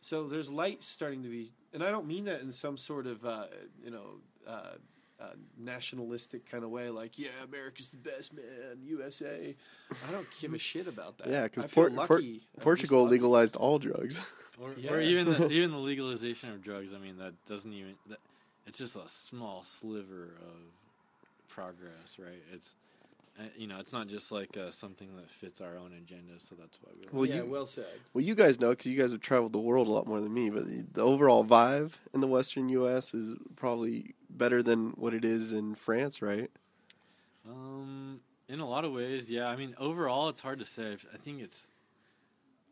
[0.00, 3.24] So there's light starting to be, and I don't mean that in some sort of
[3.24, 3.44] uh,
[3.84, 4.74] you know uh,
[5.20, 5.26] uh,
[5.58, 8.44] nationalistic kind of way, like yeah, America's the best man,
[8.84, 9.54] USA.
[10.08, 11.28] I don't give a shit about that.
[11.28, 12.26] Yeah, because feel Por- Por- lucky.
[12.26, 13.10] I'm just Portugal lucky.
[13.12, 14.22] legalized all drugs.
[14.60, 14.92] Or, Yeah.
[14.92, 16.92] or even the, even the legalization of drugs.
[16.92, 17.94] I mean, that doesn't even.
[18.08, 18.18] That,
[18.66, 22.42] it's just a small sliver of progress, right?
[22.52, 22.74] It's
[23.56, 26.34] you know, it's not just like uh, something that fits our own agenda.
[26.38, 27.06] So that's why we.
[27.12, 27.86] Well, yeah, you- well said.
[28.14, 30.32] Well, you guys know because you guys have traveled the world a lot more than
[30.32, 30.50] me.
[30.50, 33.14] But the, the overall vibe in the Western U.S.
[33.14, 36.50] is probably better than what it is in France, right?
[37.48, 39.48] Um, in a lot of ways, yeah.
[39.48, 40.96] I mean, overall, it's hard to say.
[41.12, 41.70] I think it's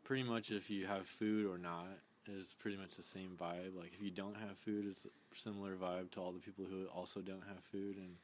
[0.03, 1.87] pretty much if you have food or not
[2.27, 3.75] is pretty much the same vibe.
[3.75, 6.85] Like if you don't have food, it's a similar vibe to all the people who
[6.85, 8.15] also don't have food, and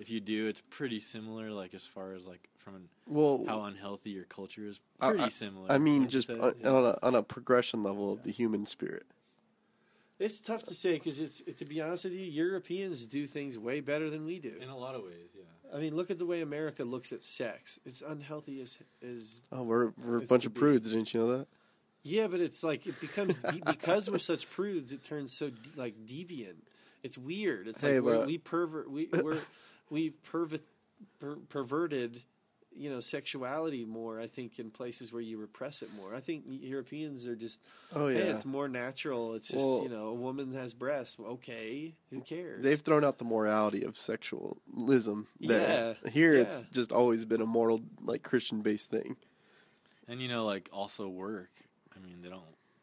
[0.00, 1.50] if you do, it's pretty similar.
[1.50, 5.28] Like as far as like from an, Well, how unhealthy your culture is, pretty I-
[5.28, 5.70] similar.
[5.70, 6.68] I mean, just say, on, yeah.
[6.70, 9.04] on, a, on a progression level of the human spirit.
[10.18, 13.80] It's tough to say because it's to be honest with you, Europeans do things way
[13.80, 14.52] better than we do.
[14.60, 15.44] in a lot of ways, yeah.
[15.74, 17.78] I mean, look at the way America looks at sex.
[17.86, 21.20] It's unhealthy as as Oh, we're we're a bunch could of be- prudes, didn't you
[21.20, 21.46] know that?
[22.02, 24.92] Yeah, but it's like it becomes de- because we're such prudes.
[24.92, 26.56] It turns so de- like deviant.
[27.02, 27.66] It's weird.
[27.68, 28.90] It's Hey, like we're, we pervert.
[28.90, 29.38] We we're,
[29.90, 30.62] we've pervert,
[31.18, 32.22] per, perverted,
[32.74, 34.20] you know, sexuality more.
[34.20, 36.14] I think in places where you repress it more.
[36.14, 37.60] I think Europeans are just.
[37.94, 39.34] Oh yeah, Hey, it's more natural.
[39.34, 41.18] It's just Well- you know, a woman has breasts.
[41.18, 42.62] Okay, who cares?
[42.62, 45.26] they've thrown out the morality of sexualism.
[45.40, 46.42] That Yeah, here yeah.
[46.42, 49.16] it's just always been a moral, like Christian based thing.
[50.08, 51.50] And you know, like also work.
[51.96, 52.42] I mean, they don't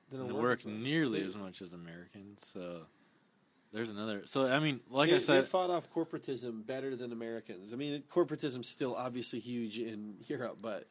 [0.10, 2.46] They They don't work, work nearly as much as Americans.
[2.48, 2.88] So
[3.72, 4.24] there's another.
[4.26, 7.74] So I mean, like they, I said, they fought off corporatism better than Americans.
[7.74, 10.88] I mean, corporatism's still obviously huge in Europe, but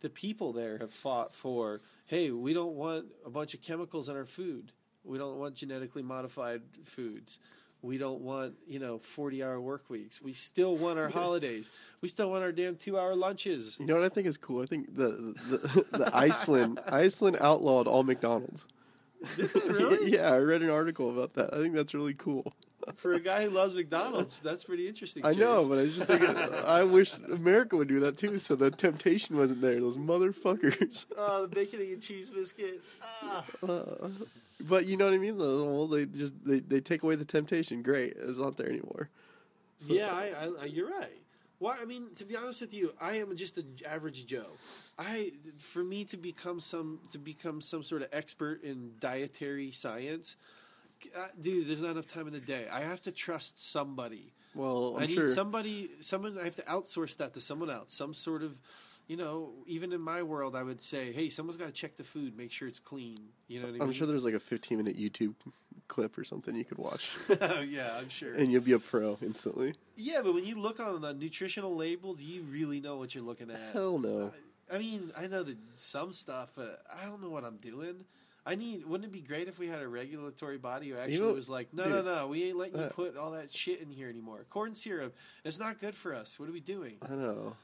[0.00, 4.16] the people there have fought for, hey, we don't want a bunch of chemicals in
[4.16, 4.72] our food.
[5.04, 7.38] We don't want genetically modified foods.
[7.82, 10.20] We don't want, you know, 40 hour work weeks.
[10.20, 11.70] We still want our holidays.
[12.00, 13.76] We still want our damn two hour lunches.
[13.78, 14.62] You know what I think is cool?
[14.62, 18.66] I think the the, the Iceland Iceland outlawed all McDonald's.
[19.66, 20.10] really?
[20.12, 21.54] yeah, I read an article about that.
[21.54, 22.52] I think that's really cool.
[22.94, 25.26] For a guy who loves McDonald's, that's pretty interesting.
[25.26, 28.54] I know, but I was just thinking, I wish America would do that too, so
[28.54, 29.80] the temptation wasn't there.
[29.80, 31.06] Those motherfuckers.
[31.16, 32.80] Oh, the bacon and cheese biscuit.
[33.02, 33.44] Ah.
[33.66, 34.08] Uh,
[34.68, 35.36] but you know what I mean?
[35.36, 35.64] though?
[35.64, 37.82] Well, they just they, they take away the temptation.
[37.82, 39.10] Great, it's not there anymore.
[39.78, 41.18] So- yeah, I, I, I, you're right.
[41.58, 41.76] Why?
[41.80, 44.46] I mean, to be honest with you, I am just an average Joe.
[44.98, 50.36] I, for me to become some to become some sort of expert in dietary science,
[51.16, 52.66] uh, dude, there's not enough time in the day.
[52.70, 54.32] I have to trust somebody.
[54.54, 55.28] Well, I'm I need sure.
[55.28, 56.38] somebody, someone.
[56.38, 57.92] I have to outsource that to someone else.
[57.92, 58.60] Some sort of,
[59.06, 62.04] you know, even in my world, I would say, hey, someone's got to check the
[62.04, 63.20] food, make sure it's clean.
[63.48, 63.82] You know what I mean?
[63.82, 65.34] I'm sure there's like a 15 minute YouTube
[65.88, 67.16] clip or something you could watch,
[67.68, 68.34] yeah, I'm sure.
[68.34, 69.74] and you'll be a pro instantly.
[69.94, 73.22] Yeah, but when you look on the nutritional label, do you really know what you're
[73.22, 73.60] looking at?
[73.72, 74.32] Hell no.
[74.72, 78.04] I mean, I know that some stuff, but I don't know what I'm doing.
[78.44, 78.84] I need.
[78.84, 81.72] Wouldn't it be great if we had a regulatory body who actually know- was like,
[81.72, 84.08] no, no, dude, no, we ain't letting you uh, put all that shit in here
[84.08, 84.44] anymore.
[84.50, 86.38] Corn syrup, it's not good for us.
[86.40, 86.96] What are we doing?
[87.08, 87.54] I know.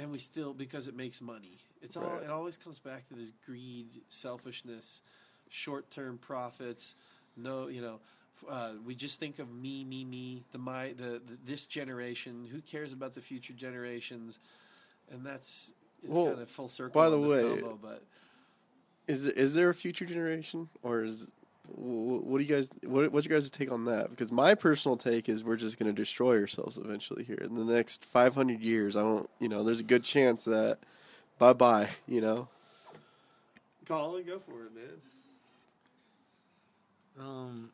[0.00, 1.58] And we still because it makes money.
[1.82, 2.04] It's all.
[2.04, 2.22] Right.
[2.22, 5.02] It always comes back to this greed, selfishness,
[5.48, 6.94] short-term profits.
[7.36, 8.00] No, you know.
[8.48, 10.44] Uh, we just think of me, me, me.
[10.52, 12.46] The my, the, the this generation.
[12.52, 14.38] Who cares about the future generations?
[15.10, 15.74] And that's
[16.04, 17.00] it's Well, kind of full circle.
[17.00, 18.04] by the way, combo, but
[19.08, 21.32] Is is there a future generation, or is
[21.74, 22.70] what do you guys?
[22.84, 24.10] What, what's your guys' take on that?
[24.10, 27.64] Because my personal take is we're just going to destroy ourselves eventually here in the
[27.64, 28.96] next 500 years.
[28.96, 30.78] I don't, you know, there's a good chance that
[31.38, 31.90] bye bye.
[32.06, 32.48] You know,
[33.86, 34.84] Colin, go for it, man.
[37.18, 37.70] Um,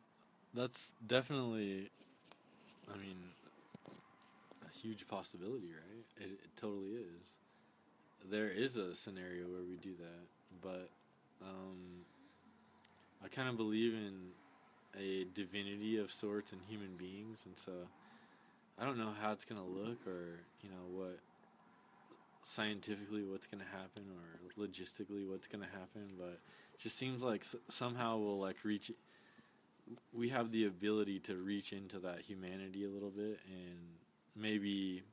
[0.53, 1.89] that's definitely,
[2.91, 3.17] I mean,
[4.65, 6.25] a huge possibility, right?
[6.25, 7.35] It, it totally is.
[8.29, 10.89] There is a scenario where we do that, but
[11.43, 12.04] um,
[13.25, 14.13] I kind of believe in
[15.01, 17.71] a divinity of sorts in human beings, and so
[18.79, 21.19] I don't know how it's gonna look, or you know what
[22.43, 26.39] scientifically what's gonna happen, or logistically what's gonna happen, but
[26.73, 28.91] it just seems like s- somehow we'll like reach
[30.13, 33.77] we have the ability to reach into that humanity a little bit and
[34.35, 35.03] maybe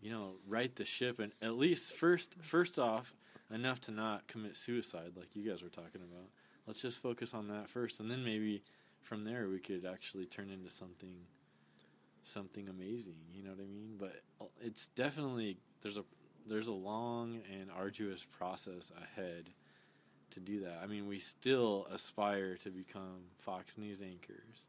[0.00, 3.12] you know right the ship and at least first first off
[3.52, 6.28] enough to not commit suicide like you guys were talking about
[6.66, 8.62] let's just focus on that first and then maybe
[9.00, 11.16] from there we could actually turn into something
[12.22, 16.04] something amazing you know what i mean but uh, it's definitely there's a
[16.46, 19.50] there's a long and arduous process ahead
[20.32, 20.80] to do that.
[20.82, 24.66] I mean, we still aspire to become Fox News anchors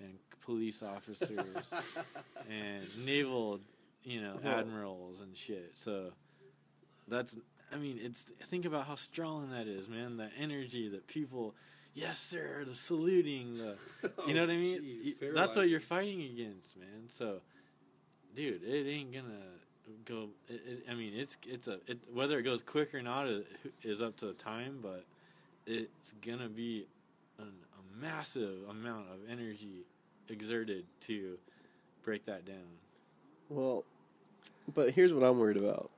[0.00, 1.72] and police officers
[2.50, 3.60] and naval,
[4.04, 5.70] you know, admirals and shit.
[5.74, 6.12] So
[7.08, 7.36] that's,
[7.72, 10.16] I mean, it's think about how strong that is, man.
[10.16, 11.54] The energy that people,
[11.94, 13.76] yes sir, the saluting, the,
[14.26, 14.78] you know what I mean?
[14.80, 17.08] Oh, jeez, Y- fair that's what you're fighting against, man.
[17.08, 17.40] So,
[18.34, 19.40] dude, it ain't gonna
[20.04, 20.28] go.
[20.48, 23.44] It, it, I mean, it's it's a it, whether it goes quick or not is,
[23.82, 25.04] is up to the time, but
[25.66, 26.86] it's gonna be
[27.38, 29.84] an, a massive amount of energy
[30.28, 31.38] exerted to
[32.02, 32.78] break that down.
[33.48, 33.84] Well,
[34.74, 35.90] but here's what I'm worried about.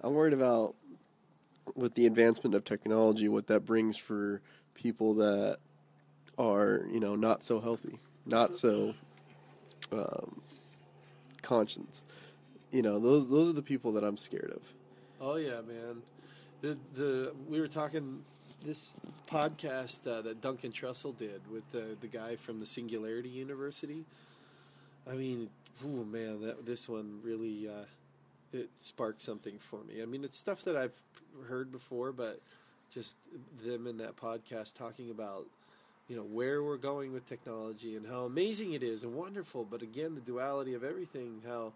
[0.00, 0.74] I'm worried about
[1.74, 4.40] with the advancement of technology, what that brings for
[4.74, 5.58] people that
[6.38, 8.94] are, you know, not so healthy, not so
[9.92, 10.40] um,
[11.42, 12.02] conscious.
[12.70, 14.72] You know, those those are the people that I'm scared of.
[15.20, 16.02] Oh yeah, man.
[16.60, 18.24] The the we were talking
[18.64, 18.98] this
[19.28, 24.04] podcast uh, that Duncan Trussell did with the the guy from the Singularity University.
[25.08, 25.50] I mean,
[25.84, 27.84] oh man, that this one really uh,
[28.54, 30.02] it sparked something for me.
[30.02, 30.96] I mean, it's stuff that I've
[31.48, 32.40] heard before, but
[32.90, 33.16] just
[33.64, 35.46] them in that podcast talking about
[36.08, 39.80] you know where we're going with technology and how amazing it is and wonderful but
[39.80, 41.72] again the duality of everything how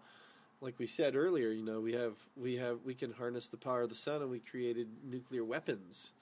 [0.61, 3.81] like we said earlier you know we have we have we can harness the power
[3.81, 6.13] of the sun and we created nuclear weapons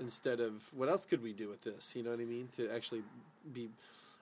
[0.00, 1.94] instead of what else could we do with this?
[1.96, 2.48] You know what i mean?
[2.52, 3.02] To actually
[3.52, 3.68] be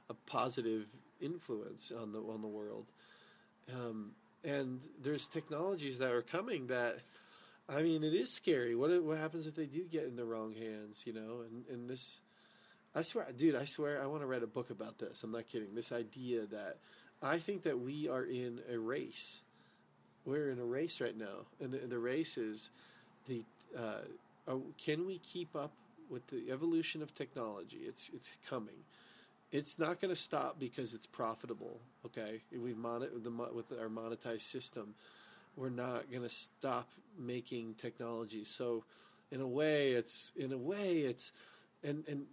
[0.09, 0.89] a positive
[1.21, 2.87] influence on the on the world.
[3.73, 4.13] Um,
[4.47, 7.01] and there's technologies that are coming that
[7.69, 8.75] I mean, it is scary.
[8.75, 11.05] What what happens if they do get in the wrong hands?
[11.07, 12.21] You know, and and this,
[12.95, 15.25] I swear, dude, I swear, I want to write a book about this.
[15.25, 15.75] I'm not kidding.
[15.75, 16.77] This idea that
[17.23, 19.43] I think that we are in a race.
[20.25, 22.71] We're in a race right now, and the, the race is
[23.27, 23.45] the
[23.77, 24.03] uh,
[24.47, 25.73] are, can we keep up
[26.09, 27.79] with the evolution of technology?
[27.79, 28.85] It's it's coming.
[29.57, 31.81] It's not going to stop because it's profitable.
[32.05, 34.95] Okay, we've mon- the, with our monetized system
[35.57, 38.45] we're not going to stop making technology.
[38.45, 38.85] So,
[39.33, 41.33] in a way, it's in a way it's,
[41.83, 42.27] and and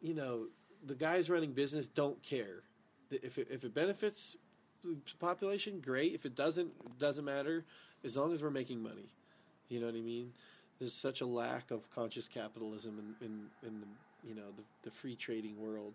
[0.00, 0.46] you know,
[0.86, 2.62] the guys running business don't care.
[3.10, 4.36] If it, if it benefits
[4.84, 6.14] the population, great.
[6.14, 7.64] If it doesn't, doesn't matter.
[8.04, 9.12] As long as we're making money,
[9.68, 10.32] you know what I mean.
[10.78, 13.86] There's such a lack of conscious capitalism in in, in the
[14.22, 15.94] you know the, the free trading world,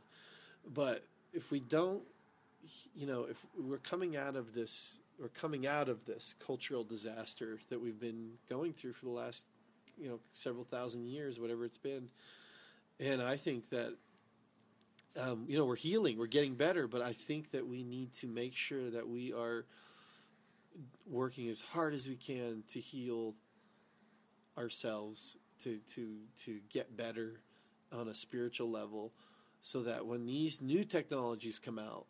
[0.74, 1.04] but
[1.34, 2.04] if we don't,
[2.96, 7.60] you know, if we're coming out of this we're coming out of this cultural disaster
[7.70, 9.50] that we've been going through for the last
[9.98, 12.10] you know several thousand years whatever it's been
[13.00, 13.94] and i think that
[15.22, 18.28] um, you know we're healing we're getting better but i think that we need to
[18.28, 19.66] make sure that we are
[21.06, 23.36] working as hard as we can to heal
[24.58, 27.40] ourselves to to to get better
[27.94, 29.12] on a spiritual level
[29.62, 32.06] so that when these new technologies come out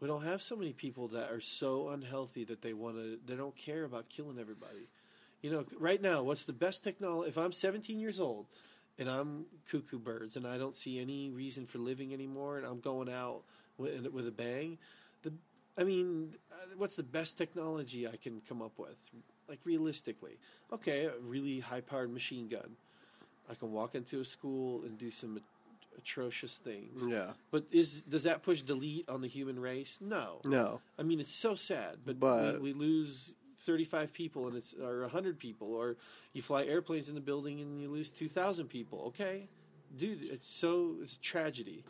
[0.00, 3.34] we don't have so many people that are so unhealthy that they want to they
[3.34, 4.88] don't care about killing everybody.
[5.42, 8.46] You know right now what's the best technology if i'm 17 years old
[8.98, 12.80] and i'm cuckoo birds and i don't see any reason for living anymore and i'm
[12.80, 13.42] going out
[13.76, 14.78] with, with a bang
[15.22, 15.32] the
[15.76, 16.32] i mean
[16.76, 19.10] what's the best technology i can come up with?
[19.48, 20.38] Like realistically.
[20.72, 22.76] Okay a really high powered machine gun
[23.50, 25.40] i can walk into a school and do some
[25.96, 27.32] atrocious things Yeah.
[27.50, 29.98] but is does that push delete on the human race?
[30.00, 30.40] No.
[30.44, 30.80] No.
[30.98, 35.00] I mean, it's so sad, but, But- we, we lose 35 people and it's or
[35.00, 35.96] 100 people or
[36.32, 39.00] you fly airplanes in the building and you lose 2000 people.
[39.08, 39.48] Okay.
[39.96, 41.82] dude, it's so it's a tragedy.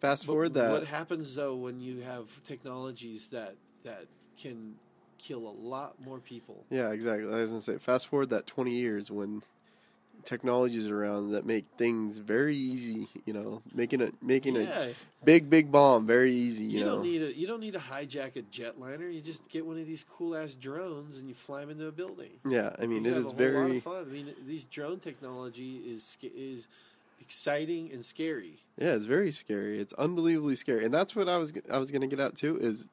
[0.00, 0.70] Fast But forward that.
[0.70, 4.06] What happens though when you have technologies that that
[4.38, 4.76] can
[5.18, 6.64] kill a lot more people?
[6.70, 7.32] Yeah, exactly.
[7.32, 9.42] I was gonna say, fast forward that twenty years when
[10.24, 13.08] technologies around that make things very easy.
[13.24, 14.94] You know, making a making Yeah, a
[15.24, 16.64] big big bomb very easy.
[16.64, 19.12] you, You, know, don't need a you don't need to hijack a jetliner.
[19.12, 21.92] You just get one of these cool ass drones and you fly them into a
[21.92, 22.30] building.
[22.46, 22.74] yeah.
[22.78, 24.02] I mean, you it is a whole lot very fun.
[24.08, 26.68] I mean, these drone technology is is
[27.20, 28.56] exciting and scary.
[28.78, 29.78] yeah, it's very scary.
[29.78, 32.56] It's unbelievably scary, and that's what I was I was gonna get out too.
[32.58, 32.88] Is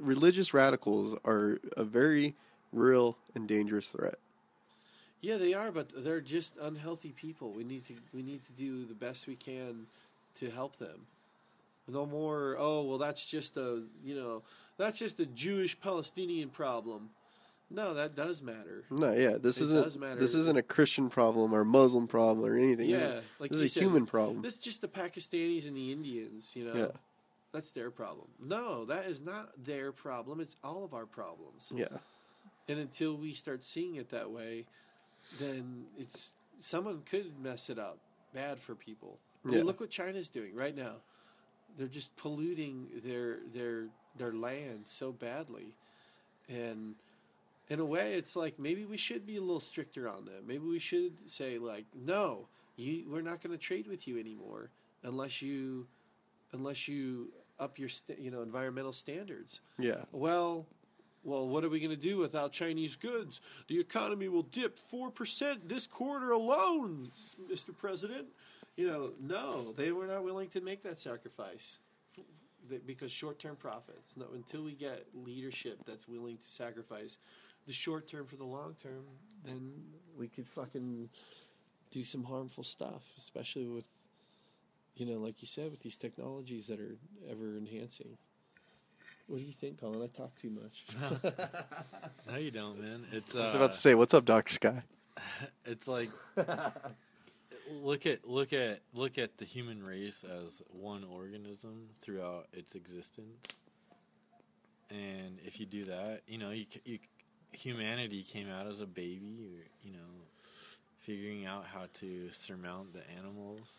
[0.00, 2.34] religious radicals are a very
[2.72, 4.16] real and dangerous threat.
[5.24, 7.50] Yeah, they are, but they're just unhealthy people.
[7.50, 9.86] We need to we need to do the best we can
[10.34, 11.06] to help them.
[11.88, 12.56] No more.
[12.58, 14.42] Oh well, that's just a you know
[14.76, 17.08] that's just a Jewish Palestinian problem.
[17.70, 18.84] No, that does matter.
[18.90, 22.90] No, yeah, this It isn't this isn't a Christian problem or Muslim problem or anything.
[22.90, 24.42] Yeah, like this is a said, human problem.
[24.42, 26.54] This is just the Pakistanis and the Indians.
[26.54, 26.88] You know, Yeah.
[27.52, 28.28] that's their problem.
[28.38, 30.40] No, that is not their problem.
[30.40, 31.72] It's all of our problems.
[31.74, 31.86] yeah,
[32.68, 34.66] And until we start seeing it that way,
[35.38, 37.98] then it's someone could mess it up
[38.32, 39.18] bad for people.
[39.44, 39.64] I mean, Yeah.
[39.64, 41.02] look what China's doing right now.
[41.76, 45.74] They're just polluting their their their land so badly,
[46.48, 46.94] and
[47.68, 50.46] in a way, it's like maybe we should be a little stricter on them.
[50.46, 54.70] Maybe we should say like, no, you we're not going to trade with you anymore
[55.02, 55.86] unless you
[56.52, 59.60] unless you up your st- you know environmental standards.
[59.78, 60.66] yeah, Well,
[61.24, 63.40] well, what are we going to do without Chinese goods?
[63.68, 67.10] The economy will dip four percent this quarter alone,
[67.50, 67.76] Mr.
[67.76, 68.26] President.
[68.76, 71.78] You know, no, they were not willing to make that sacrifice
[72.86, 74.16] because short-term profits.
[74.16, 77.18] No, until we get leadership that's willing to sacrifice
[77.66, 79.04] the short term for the long term,
[79.44, 79.72] then
[80.18, 81.08] we could fucking
[81.90, 83.86] do some harmful stuff, especially with,
[84.96, 86.96] you know, like you said, with these technologies that are
[87.30, 88.18] ever enhancing.
[89.26, 90.02] What do you think, Colin?
[90.02, 90.84] I talk too much.
[92.30, 93.04] No, you don't, man.
[93.12, 94.82] It's I was uh, about to say, what's up, Doctor Sky?
[95.64, 96.08] it's like
[97.70, 103.60] look at look at look at the human race as one organism throughout its existence
[104.90, 106.98] and if you do that you know you, you
[107.52, 109.98] humanity came out as a baby or, you know
[110.98, 113.78] figuring out how to surmount the animals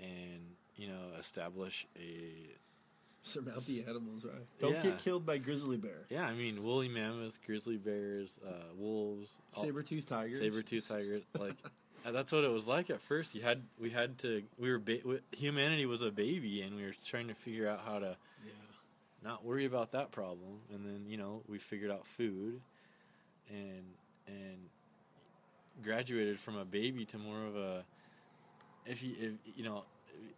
[0.00, 0.40] and
[0.76, 2.32] you know establish a
[3.28, 4.34] Surmount the animals, right?
[4.58, 4.82] Don't Yeah.
[4.82, 6.06] get killed by grizzly bear.
[6.08, 10.38] yeah i mean woolly mammoth grizzly bears uh, wolves Saber-toothed tigers.
[10.38, 11.20] saber tooth tiger.
[11.38, 11.54] Like
[12.06, 13.34] uh, that's what it was like at first.
[13.34, 16.82] You had we had to we were ba- we- humanity was a baby, and we
[16.84, 18.52] were trying to figure out how to Yeah.
[19.22, 20.60] not worry about that problem.
[20.72, 22.60] And then you know we figured out food,
[23.50, 23.84] and
[24.26, 24.58] and
[25.82, 27.84] graduated from a baby to more of a
[28.86, 29.84] if you if, you know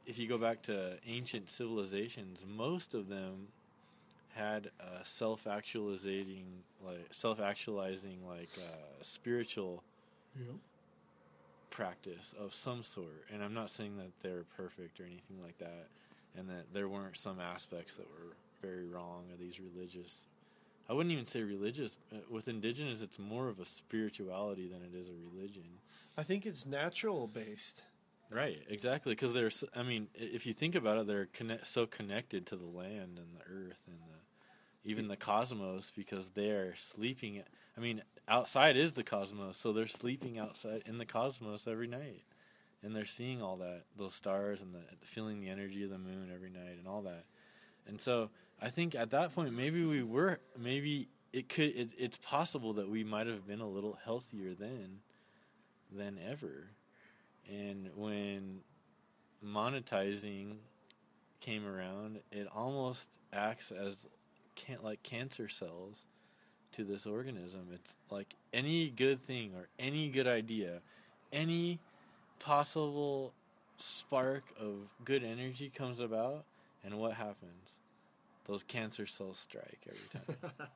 [0.06, 3.48] if you go back to ancient civilizations, most of them
[4.34, 6.44] had a self-actualizing
[6.84, 9.82] like self-actualizing like uh, spiritual
[10.38, 10.54] Yep.
[11.70, 13.24] practice of some sort.
[13.32, 15.88] And I'm not saying that they're perfect or anything like that,
[16.36, 20.26] and that there weren't some aspects that were very wrong of these religious.
[20.88, 21.98] I wouldn't even say religious.
[22.12, 25.64] Uh, With indigenous, it's more of a spirituality than it is a religion.
[26.16, 27.82] I think it's natural based.
[28.30, 29.12] Right, exactly.
[29.12, 32.66] Because they're, I mean, if you think about it, they're connect, so connected to the
[32.66, 37.42] land and the earth and the, even the cosmos because they're sleeping.
[37.76, 42.22] I mean, outside is the cosmos, so they're sleeping outside in the cosmos every night,
[42.82, 46.30] and they're seeing all that, those stars and the feeling the energy of the moon
[46.32, 47.24] every night and all that.
[47.88, 48.30] And so
[48.62, 52.88] I think at that point, maybe we were, maybe it could, it, it's possible that
[52.88, 55.00] we might have been a little healthier then
[55.90, 56.68] than ever.
[57.50, 58.60] And when
[59.44, 60.56] monetizing
[61.40, 64.06] came around, it almost acts as
[64.54, 66.04] can like cancer cells
[66.72, 67.68] to this organism.
[67.72, 70.80] It's like any good thing or any good idea,
[71.32, 71.80] any
[72.38, 73.32] possible
[73.78, 76.44] spark of good energy comes about,
[76.84, 77.74] and what happens?
[78.44, 80.52] Those cancer cells strike every time.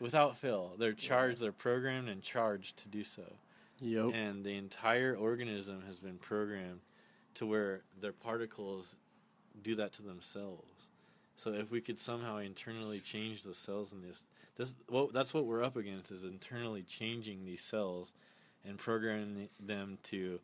[0.00, 0.72] Without fail.
[0.78, 3.22] They're charged, they're programmed and charged to do so
[3.82, 4.12] Yep.
[4.14, 6.80] and the entire organism has been programmed
[7.34, 8.96] to where their particles
[9.60, 10.68] do that to themselves.
[11.36, 14.24] So if we could somehow internally change the cells in this,
[14.56, 18.12] this well, that's what we're up against is internally changing these cells
[18.64, 20.38] and programming them to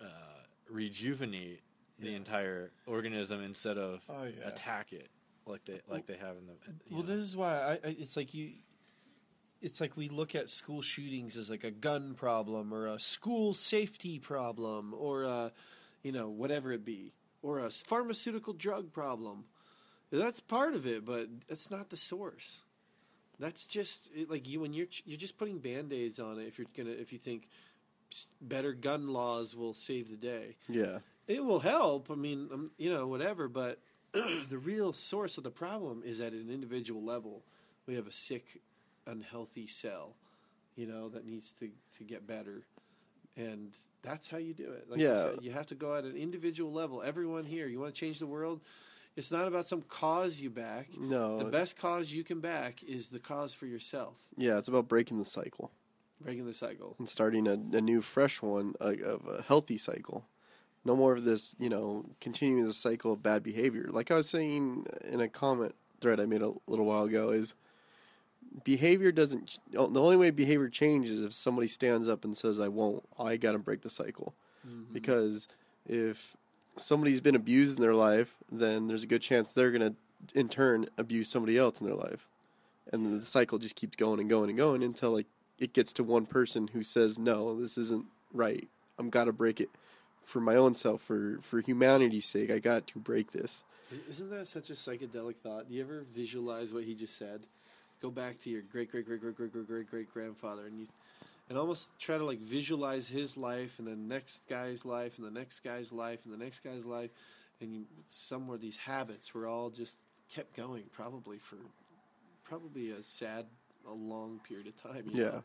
[0.00, 0.06] uh,
[0.70, 1.60] rejuvenate
[1.98, 2.16] the Yeah.
[2.16, 4.48] entire organism instead of Oh, yeah.
[4.48, 5.08] attack it
[5.46, 6.54] like they like they have in the.
[6.90, 7.06] Well, know.
[7.06, 7.94] this is why I, I.
[7.98, 8.52] It's like you.
[9.60, 13.54] It's like we look at school shootings as like a gun problem or a school
[13.54, 15.52] safety problem or a,
[16.02, 19.44] you know, whatever it be, or a pharmaceutical drug problem.
[20.12, 22.62] That's part of it, but that's not the source.
[23.38, 26.68] That's just it, like you when you're you're just putting band-aids on it if you're
[26.76, 27.48] gonna if you think
[28.40, 30.56] better gun laws will save the day.
[30.68, 30.98] Yeah.
[31.26, 32.10] It will help.
[32.10, 33.48] I mean, um, you know, whatever.
[33.48, 33.80] But
[34.12, 37.42] the real source of the problem is at an individual level.
[37.86, 38.60] We have a sick,
[39.06, 40.14] unhealthy cell,
[40.76, 42.64] you know, that needs to to get better,
[43.36, 44.90] and that's how you do it.
[44.90, 45.30] Like you Yeah.
[45.30, 47.02] said, you have to go at an individual level.
[47.02, 48.60] Everyone here, you want to change the world.
[49.16, 50.88] It's not about some cause you back.
[50.98, 51.38] No.
[51.38, 55.18] The best cause you can back is the cause for yourself, Yeah, it's about breaking
[55.18, 55.70] the cycle
[56.18, 56.96] breaking the cycle.
[56.98, 60.24] and starting a, a new, fresh one a, of a healthy cycle.
[60.82, 63.86] No more of this, you know, continuing the cycle of bad behavior.
[63.90, 67.54] Like I was saying in a comment thread I made a little while ago, is
[68.64, 69.58] behavior doesn't.
[69.70, 73.36] The only way behavior changes is if somebody stands up and says, "I won't." I
[73.36, 74.34] got to break the cycle,
[74.66, 74.92] mm-hmm.
[74.92, 75.48] because
[75.86, 76.36] if
[76.76, 79.94] somebody's been abused in their life, then there's a good chance they're gonna
[80.34, 82.28] in turn abuse somebody else in their life,
[82.92, 85.26] and the cycle just keeps going and going and going until like
[85.58, 88.68] it gets to one person who says, "No, this isn't right.
[88.98, 89.70] I'm got to break it
[90.22, 92.50] for my own self, for for humanity's sake.
[92.50, 93.64] I got to break this."
[94.08, 95.68] Isn't that such a psychedelic thought?
[95.68, 97.46] Do you ever visualize what he just said?
[98.06, 100.86] Go back to your great great great great great great great great grandfather and you
[101.48, 105.30] and almost try to like visualize his life and the next guy's life and the
[105.32, 107.10] next guy's life and the next guy's life
[107.60, 109.98] and you, somewhere these habits were all just
[110.32, 111.56] kept going probably for
[112.44, 113.46] probably a sad
[113.90, 115.24] a long period of time Yeah.
[115.24, 115.42] know?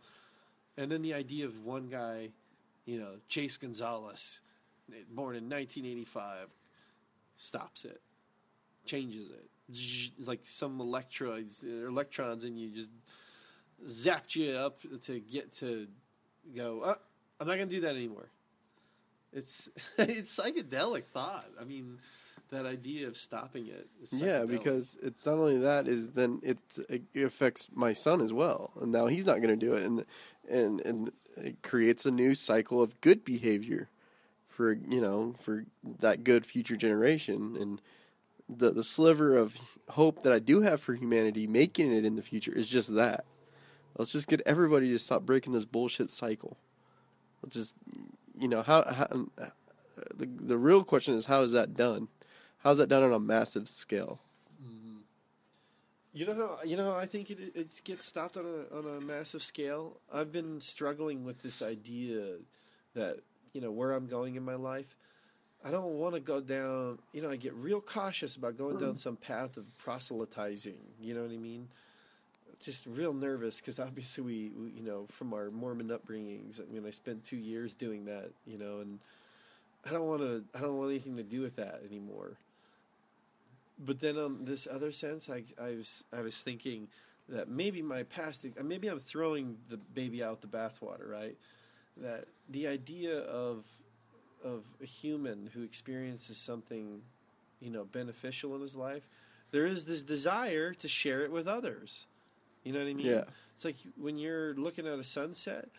[0.78, 2.30] and then the idea of one guy
[2.86, 4.42] you know chase gonzalez
[5.10, 6.54] born in 1985
[7.38, 8.02] stops it
[8.86, 9.50] changes it
[10.26, 12.92] like some electrodes electrons and you just
[13.86, 15.88] zapped you up to get to
[16.56, 16.96] go oh,
[17.40, 18.30] i'm not going to do that anymore.
[19.34, 21.48] It's it's psychedelic thought.
[21.60, 21.98] I mean
[22.52, 26.58] that idea of stopping it Yeah, because it's not only that is then it,
[26.90, 30.06] it affects my son as well, and now he's not going to do it, and
[30.50, 33.90] and and it creates a new cycle of good behavior
[34.50, 35.66] for you know for
[36.00, 37.82] that good future generation, and
[38.56, 39.58] the the sliver of
[39.90, 43.26] hope that I do have for humanity making it in the future is just that.
[43.98, 46.58] Let's just get everybody to stop breaking this bullshit cycle.
[47.42, 47.76] Let's just
[48.38, 49.28] you know how, how
[50.16, 52.10] the the real question is how is that done?
[52.60, 54.22] How's that done on a massive scale?
[54.64, 54.98] Mm-hmm.
[56.14, 58.98] You know how you know how I think it it gets stopped on a on
[58.98, 59.98] a massive scale.
[60.12, 62.38] I've been struggling with this idea
[62.94, 63.20] that
[63.54, 64.96] you know where I'm going in my life.
[65.64, 67.00] I don't want to go down.
[67.14, 68.98] You know, I get real cautious about going down mm.
[68.98, 70.80] some path of proselytizing.
[71.00, 71.68] You know what I mean?
[72.60, 76.62] Just real nervous because obviously we, we, you know, from our Mormon upbringings.
[76.62, 78.32] I mean, I spent two years doing that.
[78.46, 79.00] You know, and
[79.86, 80.44] I don't want to.
[80.56, 82.38] I don't want anything to do with that anymore
[83.86, 86.88] but then on this other sense, I, I was I was thinking
[87.30, 91.36] that maybe my past, uh, maybe I'm throwing the baby out the bathwater, right?
[91.98, 93.66] That the idea of
[94.44, 97.02] of a human who experiences something,
[97.60, 99.08] you know, beneficial in his life,
[99.52, 102.08] there is this desire to share it with others.
[102.64, 103.06] You know what I mean?
[103.06, 103.24] Yeah.
[103.54, 105.70] It's like when you're looking at a sunset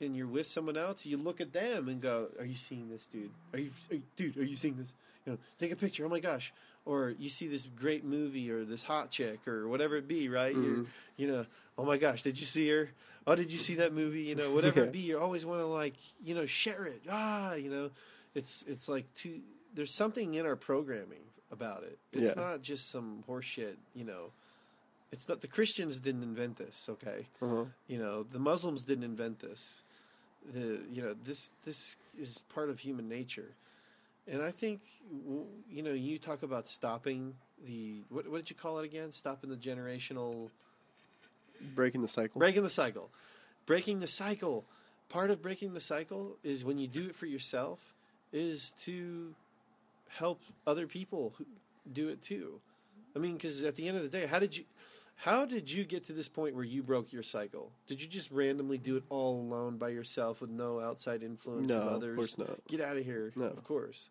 [0.00, 3.06] and you're with someone else, you look at them and go, "Are you seeing this,
[3.06, 3.30] dude?
[3.52, 4.36] Are you, are you- dude?
[4.36, 4.94] Are you seeing this?
[5.24, 6.04] You know, take a picture.
[6.04, 6.52] Oh my gosh!"
[6.86, 10.54] Or you see this great movie or this hot chick or whatever it be, right?
[10.54, 10.84] You're,
[11.16, 11.44] you know,
[11.76, 12.90] oh my gosh, did you see her?
[13.26, 14.22] Oh, did you see that movie?
[14.22, 14.86] You know, whatever Yeah.
[14.86, 17.02] it be, you always want to like, you know, share it.
[17.10, 17.90] Ah, you know,
[18.34, 19.40] it's it's like too.
[19.74, 21.98] There's something in our programming about it.
[22.12, 22.42] It's Yeah.
[22.42, 23.76] not just some horseshit.
[23.94, 24.30] You know,
[25.10, 26.88] it's not the Christians didn't invent this.
[26.88, 27.64] Okay, Uh-huh.
[27.88, 29.82] you know the muslims didn't invent this
[30.52, 33.54] the you know this this is part of human nature
[34.28, 34.80] and i think
[35.70, 39.10] you know you talk about stopping the what, what did you call it again?
[39.10, 40.50] Stopping the generational
[41.74, 42.38] Breaking the cycle.
[42.38, 43.10] breaking the cycle.
[43.64, 44.66] Breaking the cycle.
[45.08, 47.94] Part of breaking the cycle is when you do it for yourself
[48.32, 49.34] is to
[50.08, 51.32] help other people
[51.90, 52.60] do it too.
[53.16, 54.64] I mean because at the end of the day how did you
[55.16, 57.72] how did you get to this point where you broke your cycle?
[57.86, 61.76] Did you just randomly do it all alone by yourself with no outside influence No,
[61.80, 62.16] of of others?
[62.16, 62.66] course not.
[62.68, 63.32] get out of here.
[63.34, 63.46] No.
[63.46, 64.10] of course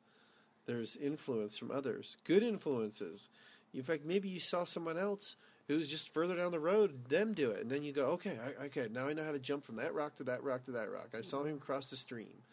[0.66, 3.30] there's influence from others good influences
[3.74, 5.36] in fact maybe you saw someone else
[5.68, 8.66] who's just further down the road them do it and then you go okay I,
[8.66, 10.92] okay now i know how to jump from that rock to that rock to that
[10.92, 12.44] rock i saw him cross the stream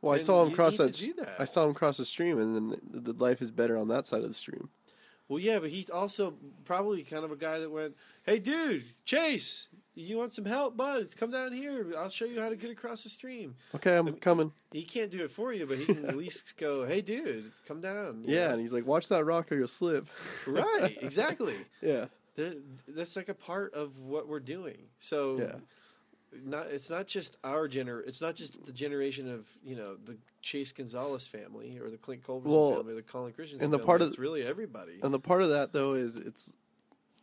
[0.00, 1.36] Well, I saw him cross that, that.
[1.38, 4.06] I saw him cross the stream, and then the, the life is better on that
[4.08, 4.68] side of the stream.
[5.28, 6.34] well yeah but he also
[6.64, 11.06] probably kind of a guy that went hey dude chase You want some help, bud?
[11.18, 11.86] Come down here.
[11.98, 13.54] I'll show you how to get across the stream.
[13.74, 14.52] Okay, I'm coming.
[14.72, 17.82] He can't do it for you, but he can at least go, "Hey, dude, come
[17.82, 18.52] down." Yeah, know?
[18.52, 20.06] and he's like, watch that rock or you'll slip.
[20.46, 20.96] right.
[21.02, 21.54] Exactly.
[21.82, 22.06] Yeah.
[22.88, 24.78] That's like a part of what we're doing.
[24.98, 25.56] So, Yeah.
[26.42, 28.02] not it's not just our gener.
[28.06, 32.22] It's not just the generation of you know the Chase Gonzalez family or the Clint
[32.22, 33.86] Culberson Well, family, or the Colin Christensen and the family.
[33.86, 35.00] part of it's really everybody.
[35.02, 36.54] And the part of that though is it's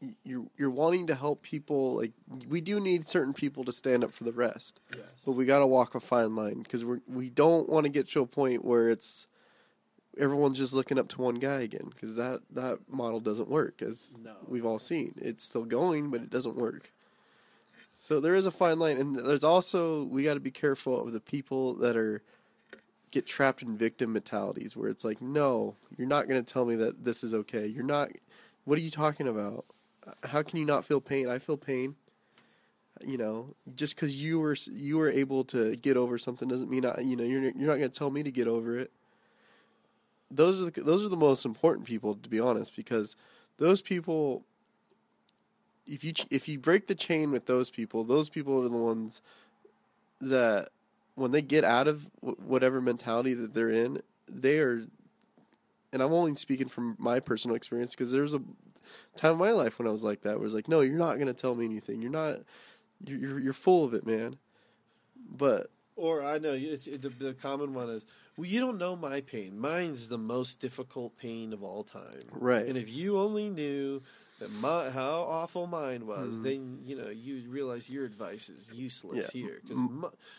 [0.02, 1.96] y- you're you're wanting to help people.
[1.96, 2.12] Like
[2.48, 5.04] we do need certain people to stand up for the rest, yes.
[5.26, 8.08] but we got to walk a fine line because we we don't want to get
[8.12, 9.28] to a point where it's
[10.18, 14.18] everyone's just looking up to one guy again because that that model doesn't work as
[14.24, 14.36] No.
[14.48, 15.14] we've all seen.
[15.18, 16.92] It's still going, but it doesn't work.
[17.96, 21.12] So there is a fine line, and there's also we got to be careful of
[21.14, 22.22] the people that are
[23.12, 26.76] get trapped in victim mentalities where it's like, no, you're not going to tell me
[26.76, 27.66] that this is okay.
[27.66, 28.10] You're not.
[28.66, 29.66] What are you talking about?
[30.24, 31.30] How can you not feel pain?
[31.30, 31.96] I feel pain.
[33.06, 36.86] You know, just because you were you were able to get over something doesn't mean
[36.86, 38.92] I, you know you're you're not going to tell me to get over it.
[40.30, 43.16] Those are the, those are the most important people, to be honest, because
[43.58, 44.44] those people.
[45.88, 49.24] If you if you break the chain with those people, those people are the ones
[50.22, 50.70] that
[51.16, 54.86] when they get out of whatever mentality that they're in, they are.
[55.92, 58.42] And I'm only speaking from my personal experience because there's a
[59.16, 61.16] time in my life when I was like that, where it's like, no, you're not
[61.16, 62.02] going to tell me anything.
[62.02, 62.40] You're not.
[63.06, 64.38] You're you're, you're full of it, man.
[65.32, 68.06] But Or I know it's, it, the the common one is,
[68.38, 69.60] well, you don't know my pain.
[69.60, 72.24] Mine's the most difficult pain of all time.
[72.32, 72.66] Right.
[72.66, 74.02] And if you only knew
[74.40, 76.44] that my how awful mine was, Mhm.
[76.44, 79.42] then you know you realize your advice is useless Yeah.
[79.42, 79.80] here because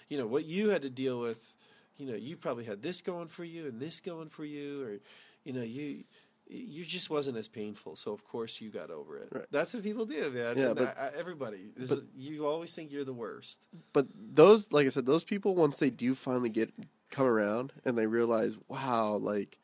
[0.09, 1.55] you know what you had to deal with.
[1.99, 5.01] You know, you probably had this going for you and this going for you, or
[5.45, 6.05] you know you.
[6.53, 9.29] You just wasn't as painful, so of course you got over it.
[9.31, 9.45] Right.
[9.53, 10.59] That's what people do, man.
[10.59, 13.67] Yeah, And but- I, I- everybody, This but- is- you always think you're the worst.
[13.93, 16.73] but those like I said, those people once they do finally get
[17.11, 19.59] come around and they realize, wow, like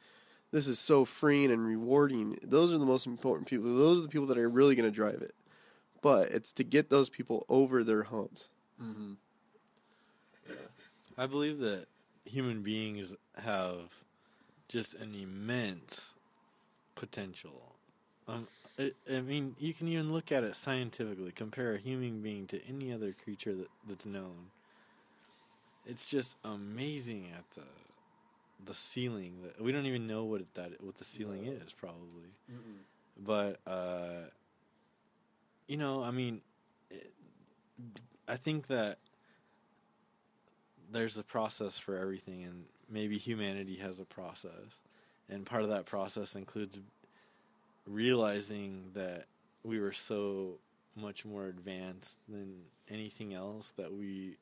[0.53, 2.39] this is so freeing and rewarding.
[2.43, 3.66] Those are the most important people.
[3.76, 5.34] Those are the people that are really going to drive it.
[6.03, 8.51] But it's to get those people over their humps.
[8.80, 9.14] Mm-hmm.
[11.18, 11.87] I believe that
[12.24, 14.05] human beings have
[14.68, 16.14] just an immense
[16.97, 17.76] potential.
[18.26, 21.30] Um, I, I mean, you can even look at it scientifically.
[21.30, 24.51] Compare a human being to any other creature that, that's known.
[25.86, 27.62] It's just amazing at the
[28.64, 29.34] the ceiling.
[29.44, 31.53] That we don't even know what it, that what the ceiling No.
[31.53, 32.30] is probably.
[33.16, 34.30] But uh,
[35.68, 36.40] you know, I mean,
[36.90, 37.12] it,
[38.26, 38.99] I think that
[40.90, 44.80] there's a process for everything, and maybe humanity has a process,
[45.29, 46.79] and part of that process includes
[47.87, 49.27] realizing that
[49.62, 50.59] we were so
[50.95, 54.37] much more advanced than anything else that we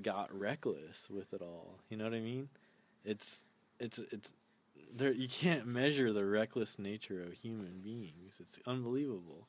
[0.00, 1.78] got reckless with it all.
[1.88, 2.48] You know what I mean?
[3.04, 3.44] It's
[3.78, 4.32] it's it's
[4.94, 8.38] there you can't measure the reckless nature of human beings.
[8.40, 9.46] It's unbelievable.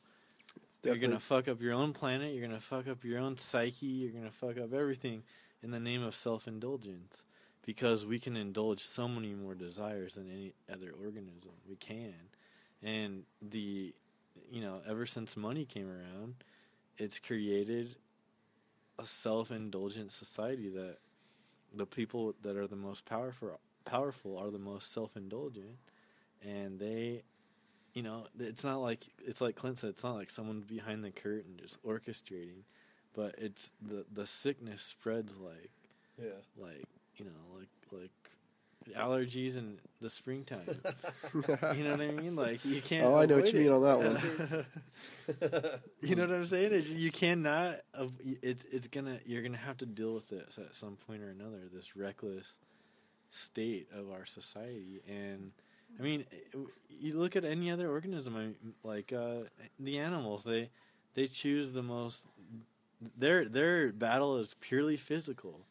[0.56, 2.34] It's You're gonna fuck up your own planet.
[2.34, 3.86] You're gonna fuck up your own psyche.
[3.86, 5.24] You're gonna fuck up everything
[5.64, 7.24] in the name of self-indulgence,
[7.66, 11.52] because we can indulge so many more desires than any other organism.
[11.70, 12.14] We can,
[12.84, 13.94] and the,
[14.52, 16.36] you know, ever since money came around,
[16.98, 17.96] it's created
[19.00, 20.98] a self-indulgent society that
[21.74, 25.78] the people that are the most powerful powerful are the most self-indulgent,
[26.44, 27.24] and they
[27.94, 29.90] you know, it's not like it's like Clint said.
[29.92, 32.64] It's not like someone behind the curtain just orchestrating,
[33.14, 35.72] but it's the the sickness spreads like
[36.22, 36.42] Yeah.
[36.58, 36.86] like
[37.22, 38.12] you know like like
[38.96, 40.66] allergies in the springtime.
[41.76, 42.36] you know what I mean?
[42.36, 43.06] Like you can't.
[43.06, 43.98] Oh, I know what you mean on that
[45.62, 45.82] one.
[46.02, 46.74] you know what I'm saying?
[46.74, 47.76] It's, you cannot.
[48.42, 49.20] It's it's gonna.
[49.26, 51.70] You're gonna have to deal with this at some point or another.
[51.72, 52.58] This reckless
[53.30, 55.54] state of our society, and
[56.00, 56.26] I mean,
[56.90, 58.36] you look at any other organism.
[58.36, 59.44] I mean, like uh,
[59.80, 60.44] the animals.
[60.44, 60.70] They
[61.14, 62.26] they choose the most.
[63.18, 65.62] Their their battle is purely physical.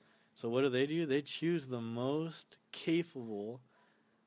[0.41, 1.05] So what do they do?
[1.05, 3.61] They choose the most capable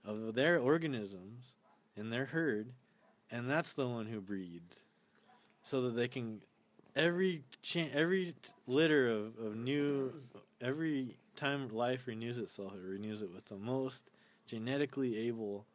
[0.06, 1.56] of their organisms
[1.98, 2.68] in their herd,
[3.32, 4.86] and that's the one who breeds,
[5.64, 6.44] so that they can
[6.96, 8.36] every chan every
[8.68, 10.14] litter of, of new
[10.62, 14.12] every time life renews itself, it renews it with the most
[14.46, 15.66] genetically able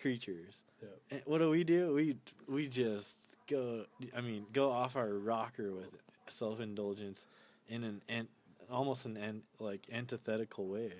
[0.00, 0.62] creatures.
[0.80, 0.88] Yeah.
[1.10, 1.92] And what do we do?
[1.92, 3.16] We we just
[3.48, 3.86] go.
[4.16, 5.90] I mean, go off our rocker with
[6.28, 7.26] self indulgence
[7.68, 8.28] in an and
[8.70, 10.92] almost an an like antithetical way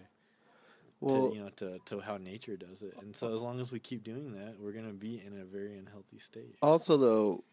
[1.01, 2.95] Well, to you know to, to how nature does it.
[3.01, 5.77] And so as long as we keep doing that, we're gonna be in a very
[5.79, 6.57] unhealthy state.
[6.63, 7.45] also though,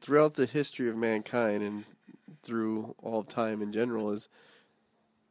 [0.00, 1.84] throughout the history of mankind and
[2.42, 4.28] through all of time in general is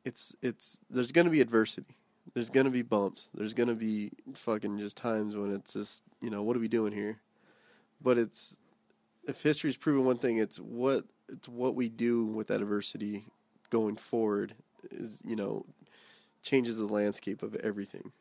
[0.05, 1.95] it's it's there's going to be adversity.
[2.33, 3.29] There's going to be bumps.
[3.33, 6.69] There's going to be fucking just times when it's just, you know, what are we
[6.69, 7.19] doing here?
[8.01, 8.57] But it's
[9.27, 13.25] if history's proven one thing, it's what it's what we do with that adversity
[13.71, 14.53] going forward
[14.91, 15.65] is, you know,
[16.43, 18.11] changes the landscape of everything.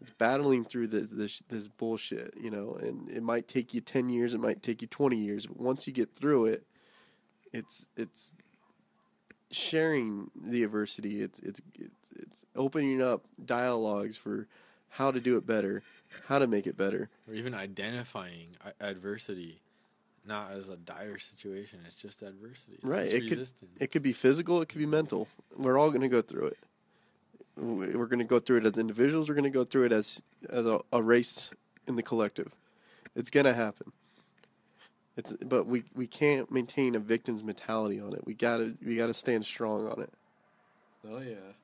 [0.00, 4.08] It's battling through this, this this bullshit, you know, and it might take you ten
[4.08, 6.62] years, it might take you twenty years, but once you get through it,
[7.52, 8.34] it's it's
[9.50, 11.20] sharing the adversity.
[11.20, 14.46] It's it's it's, it's opening up dialogues for
[14.90, 15.82] how to do it better,
[16.28, 17.10] how to make it better.
[17.26, 19.60] or even identifying adversity
[20.26, 23.04] not as a dire situation it's just adversity it's right.
[23.08, 25.28] just It could it could be physical, it could be mental.
[25.56, 26.58] We're all going to go through it.
[27.56, 29.28] We- We're going to go through it as individuals.
[29.28, 31.50] We're going to go through it as as a, a race
[31.86, 32.52] in the collective.
[33.16, 33.92] It's going to happen.
[35.16, 38.24] It's but we we can't maintain a victim's mentality on it.
[38.26, 40.12] We got to we got to stand strong on it.
[41.08, 41.54] Oh yeah,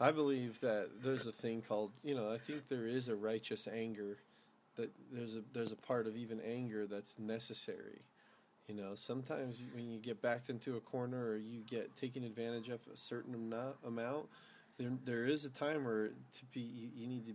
[0.00, 3.68] I believe that there's a thing called you know I think there is a righteous
[3.68, 4.16] anger,
[4.76, 8.02] that there's a there's a part of even anger that's necessary.
[8.68, 12.68] You know, sometimes when you get backed into a corner or you get taken advantage
[12.68, 13.52] of a certain
[13.84, 14.28] amount,
[14.78, 17.32] there there is a time where to be you, you need to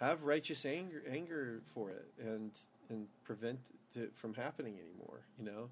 [0.00, 2.52] have righteous anger anger for it and
[2.88, 3.60] and prevent
[3.94, 5.20] it from happening anymore.
[5.38, 5.70] You know,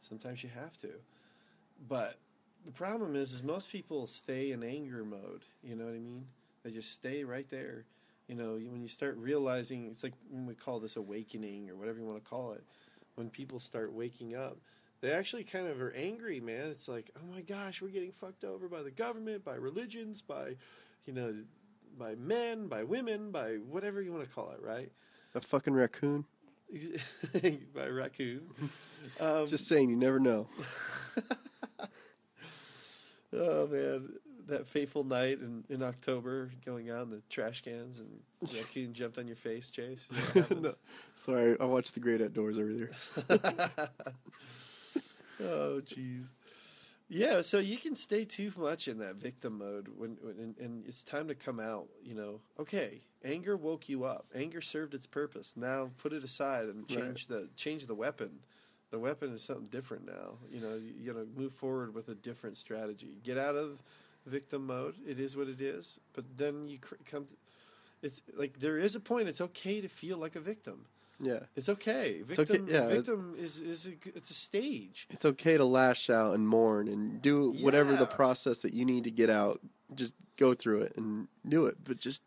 [0.00, 0.90] sometimes you have to,
[1.88, 2.16] but
[2.64, 5.42] the problem is, is most people stay in anger mode.
[5.62, 6.26] You know what I mean?
[6.62, 7.84] They just stay right there.
[8.28, 11.98] You know, when you start realizing, it's like when we call this awakening or whatever
[11.98, 12.64] you want to call it.
[13.16, 14.56] When people start waking up,
[15.00, 16.66] they actually kind of are angry, man.
[16.68, 20.56] It's like, oh my gosh, we're getting fucked over by the government, by religions, by,
[21.04, 21.34] you know,
[21.98, 24.90] by men, by women, by whatever you want to call it, right?
[25.34, 26.24] A fucking raccoon.
[27.74, 28.48] by raccoon.
[29.20, 30.48] Um, Just saying, you never know.
[33.36, 34.14] Oh man,
[34.48, 38.20] that fateful night in, in October, going out in the trash cans and
[38.54, 40.08] raccoon jumped on your face, Chase.
[40.10, 40.62] Is that what happened?
[40.62, 40.74] no,
[41.14, 42.90] sorry, I watched The Great Outdoors earlier.
[45.40, 46.32] oh jeez.
[47.08, 50.86] Yeah, so you can stay too much in that victim mode when, when and, and
[50.86, 51.88] it's time to come out.
[52.02, 54.26] You know, okay, anger woke you up.
[54.34, 55.56] Anger served its purpose.
[55.56, 57.00] Now put it aside and Right.
[57.04, 58.40] change the change the weapon.
[58.90, 60.38] The weapon is something different now.
[60.50, 63.18] You know, you, you know, move forward with a different strategy.
[63.22, 63.82] Get out of
[64.26, 64.94] victim mode.
[65.06, 66.00] It is what it is.
[66.12, 67.26] But then you cr- come.
[67.26, 67.34] To,
[68.02, 69.28] it's like there is a point.
[69.28, 70.86] It's okay to feel like a victim.
[71.20, 72.20] Yeah, It's okay.
[72.22, 72.66] okay, Victim.
[72.68, 75.06] yeah, it- victim is is a, it's a stage.
[75.10, 79.04] it's okay to lash out and mourn and do whatever the process that you need
[79.04, 79.60] to get out.
[79.94, 81.76] Just go through it and do it.
[81.84, 82.22] But just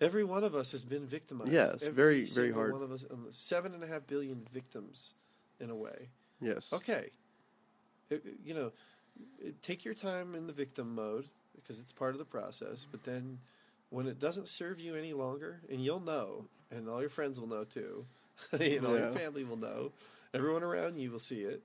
[0.00, 1.52] Every one of us has been victimized.
[1.52, 2.72] Yeah, it's Every very, very hard.
[2.72, 5.14] One of us, um, seven and a half billion victims,
[5.60, 6.08] in a way.
[6.40, 7.10] yes, Okay,
[8.10, 8.72] It- you know,
[9.62, 12.86] take your time in the victim mode because it's part of the process.
[12.90, 13.38] But then,
[13.90, 17.48] when it doesn't serve you any longer, and you'll know, and all your friends will
[17.48, 18.06] know too,
[18.52, 19.92] and all your family will know,
[20.34, 21.62] everyone around you will see it.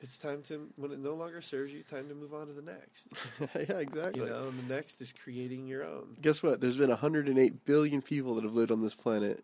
[0.00, 2.60] It's time to when it no longer serves you, time to move on to the
[2.60, 3.14] next.
[3.54, 4.22] yeah, exactly.
[4.22, 6.16] You know, and the next is creating your own.
[6.20, 6.60] Guess what?
[6.60, 9.42] There's been 108 billion people that have lived on this planet.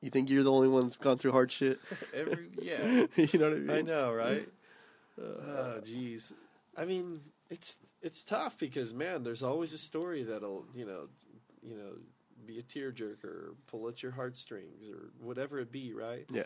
[0.00, 1.78] You think you're the only one that's gone through hard shit?
[2.14, 3.06] Every yeah.
[3.16, 3.70] you know what I mean?
[3.70, 4.48] I know, right?
[5.20, 6.32] Uh, oh, jeez.
[6.76, 7.20] I mean,
[7.50, 11.08] it's it's tough because man, there's always a story that'll you know,
[11.62, 11.92] you know,
[12.46, 16.26] be a tearjerker or pull at your heartstrings or whatever it be, right?
[16.32, 16.44] Yeah,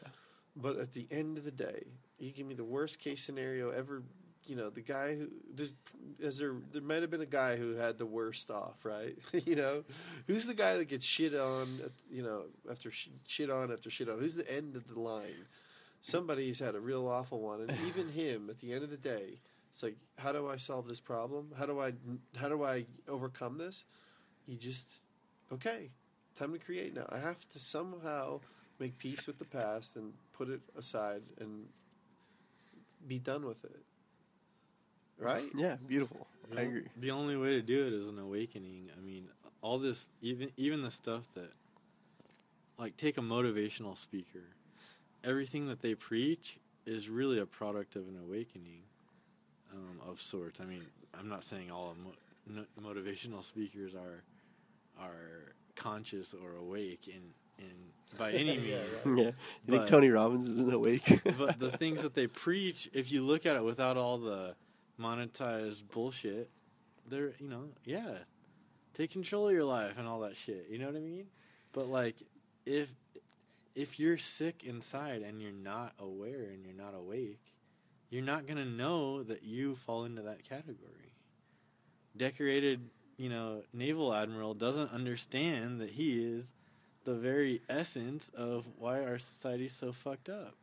[0.56, 1.84] But at the end of the day,
[2.18, 4.02] you give me the worst case scenario ever.
[4.46, 5.74] You know, the guy who there's
[6.22, 9.14] as there there might have been a guy who had the worst off, right?
[9.46, 9.84] you know,
[10.26, 11.66] who's the guy that gets shit on?
[12.10, 14.18] You know, after sh- shit on after shit on.
[14.18, 15.46] Who's the end of the line?
[16.00, 19.34] Somebody's had a real awful one, and even him at the end of the day,
[19.70, 21.52] it's like, how do I solve this problem?
[21.56, 21.92] How do I
[22.36, 23.84] how do I overcome this?
[24.46, 24.98] You just
[25.52, 25.90] okay,
[26.34, 27.06] time to create now.
[27.08, 28.40] I have to somehow
[28.78, 31.66] make peace with the past and put it aside and
[33.06, 33.82] be done with it.
[35.18, 35.44] Right?
[35.54, 36.26] yeah, beautiful.
[36.56, 36.86] I agree.
[36.96, 38.88] The only way to do it is an awakening.
[38.96, 39.28] I mean,
[39.62, 41.52] all this, even even the stuff that,
[42.78, 44.44] like, take a motivational speaker.
[45.22, 48.80] Everything that they preach is really a product of an awakening,
[49.74, 50.60] um, of sorts.
[50.60, 50.82] I mean,
[51.18, 54.22] I'm not saying all mo- no- motivational speakers are
[55.00, 57.22] are conscious or awake in
[57.58, 57.72] in
[58.18, 58.64] by any means.
[58.66, 59.32] Yeah, Yeah, you
[59.66, 61.20] think Tony Robbins isn't awake?
[61.38, 64.54] but the things that they preach, if you look at it without all the
[65.00, 66.50] monetized bullshit,
[67.08, 68.18] they're you know, yeah,
[68.94, 70.66] take control of your life and all that shit.
[70.70, 71.26] You know what I mean?
[71.72, 72.16] But like,
[72.66, 72.94] if
[73.74, 77.40] if you're sick inside and you're not aware and you're not awake,
[78.11, 81.14] you're not gonna know that you fall into that category.
[82.16, 82.80] Decorated,
[83.16, 86.54] you know, naval admiral doesn't understand that he is
[87.04, 90.54] the very essence of why our society's so fucked up.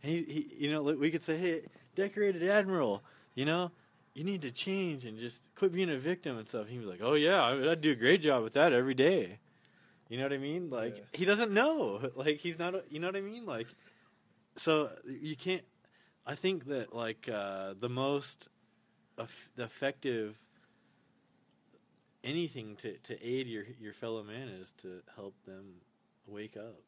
[0.00, 1.60] He, he you know, we could say, hey,
[1.94, 3.02] decorated admiral,
[3.34, 3.70] you know,
[4.14, 6.68] you need to change and just quit being a victim and stuff.
[6.68, 9.38] He was like, oh yeah, I, I do a great job with that every day.
[10.08, 10.70] You know what I mean?
[10.70, 11.02] Like Yeah.
[11.12, 12.00] he doesn't know.
[12.16, 12.74] Like he's not.
[12.74, 13.44] a- You know what I mean?
[13.44, 13.66] Like
[14.56, 15.62] so you can't.
[16.28, 18.50] I think that like uh, the most
[19.18, 20.38] eff- effective
[22.22, 25.76] anything to, to aid your your fellow man is to help them
[26.26, 26.82] wake up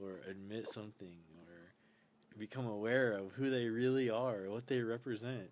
[0.00, 5.50] or admit something or become aware of who they really are, what they represent,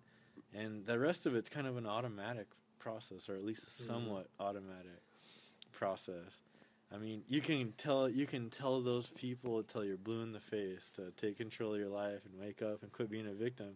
[0.53, 2.47] and the rest of it's kind of an automatic
[2.79, 5.01] process, or at least a somewhat automatic
[5.73, 6.41] process.
[6.93, 10.39] I mean, you can tell you can tell those people till you're blue in the
[10.39, 13.75] face to take control of your life and wake up and quit being a victim,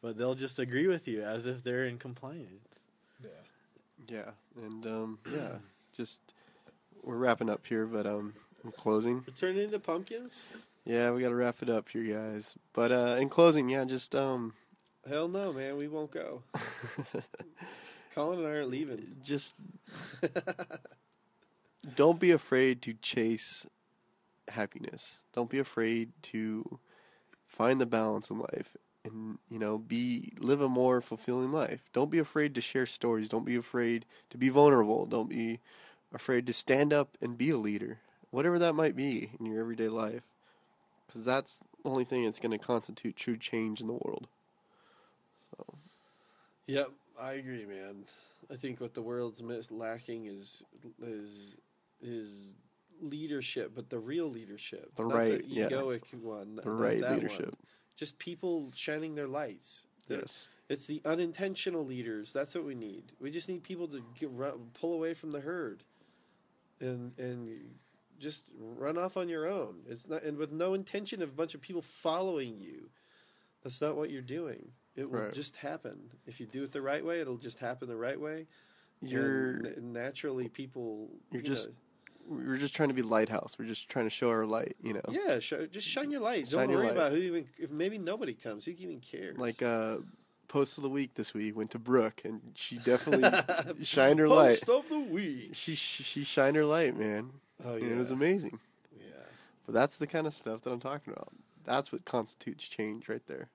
[0.00, 2.68] but they'll just agree with you as if they're in compliance.
[3.22, 3.28] Yeah.
[4.08, 4.30] Yeah,
[4.64, 5.58] and um, yeah,
[5.96, 6.34] just
[7.02, 8.34] we're wrapping up here, but um,
[8.64, 10.46] in closing, We're turning into pumpkins?
[10.84, 12.56] yeah, we got to wrap it up here, guys.
[12.72, 14.54] But uh, in closing, yeah, just um,
[15.08, 15.78] Hell no, man.
[15.78, 16.42] We won't go.
[18.14, 19.16] Colin and I are leaving.
[19.24, 19.56] just
[21.96, 23.66] don't be afraid to chase
[24.48, 25.20] happiness.
[25.32, 26.78] Don't be afraid to
[27.46, 31.88] find the balance in life and you know be live a more fulfilling life.
[31.92, 33.28] Don't be afraid to share stories.
[33.28, 35.06] Don't be afraid to be vulnerable.
[35.06, 35.60] Don't be
[36.14, 37.98] afraid to stand up and be a leader.
[38.30, 40.22] Whatever that might be in your everyday life.
[41.08, 44.28] Cuz that's the only thing that's going to constitute true change in the world.
[45.50, 45.74] So,
[46.66, 48.04] Yep, I agree, man.
[48.50, 50.64] I think what the world's lacking is
[51.00, 51.56] is
[52.02, 52.54] is
[53.00, 55.68] leadership, but the real leadership, The right, the yeah.
[55.68, 57.14] egoic one, the right that one.
[57.16, 57.56] leadership.
[57.96, 59.86] Just people shining their lights.
[60.08, 60.48] The- Yes.
[60.68, 62.32] It's the unintentional leaders.
[62.32, 63.12] That's what we need.
[63.20, 65.84] We just need people to get, run, pull away from the herd,
[66.80, 67.74] and and
[68.18, 69.82] just run off on your own.
[69.88, 72.88] It's not and with no intention of a bunch of people following you.
[73.62, 74.72] That's not what you're doing.
[74.96, 75.32] It will Right.
[75.34, 77.20] just happen if you do it the right way.
[77.20, 78.46] It'll just happen the right way.
[79.02, 81.10] You're and naturally people.
[81.32, 81.74] You're you just- know-
[82.28, 83.56] we're just trying to be lighthouse.
[83.58, 85.02] We're just trying to show our light, you know.
[85.10, 85.38] yeah.
[85.38, 86.48] Sh- just shine your light.
[86.48, 86.92] Shine Don't worry light.
[86.96, 87.46] about who even.
[87.58, 89.38] If maybe nobody comes, who even cares?
[89.38, 89.98] Like uh
[90.48, 94.50] post of the week this week went to Brooke and she definitely shined her light.
[94.64, 95.50] Post of the week.
[95.54, 97.30] She she shined her light, man.
[97.64, 97.94] Oh And yeah.
[97.94, 98.58] it was amazing.
[98.96, 99.04] yeah.
[99.66, 101.28] But that's the kind of stuff that I'm talking about.
[101.64, 103.48] That's what constitutes change right there.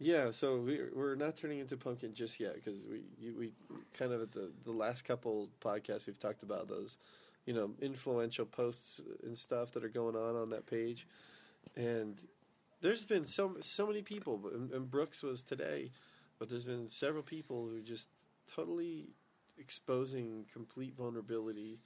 [0.00, 3.52] Yeah, so we we're not turning into pumpkin just yet because we you, we
[3.96, 6.98] kind of at the the last couple podcasts we've talked about those,
[7.46, 11.06] you know, influential posts and stuff that are going on on that page,
[11.76, 12.24] and
[12.80, 14.40] there's been so so many people,
[14.72, 15.90] and Brooke's was today,
[16.38, 18.08] but there's been several people who just
[18.46, 19.08] totally
[19.58, 21.80] exposing complete vulnerability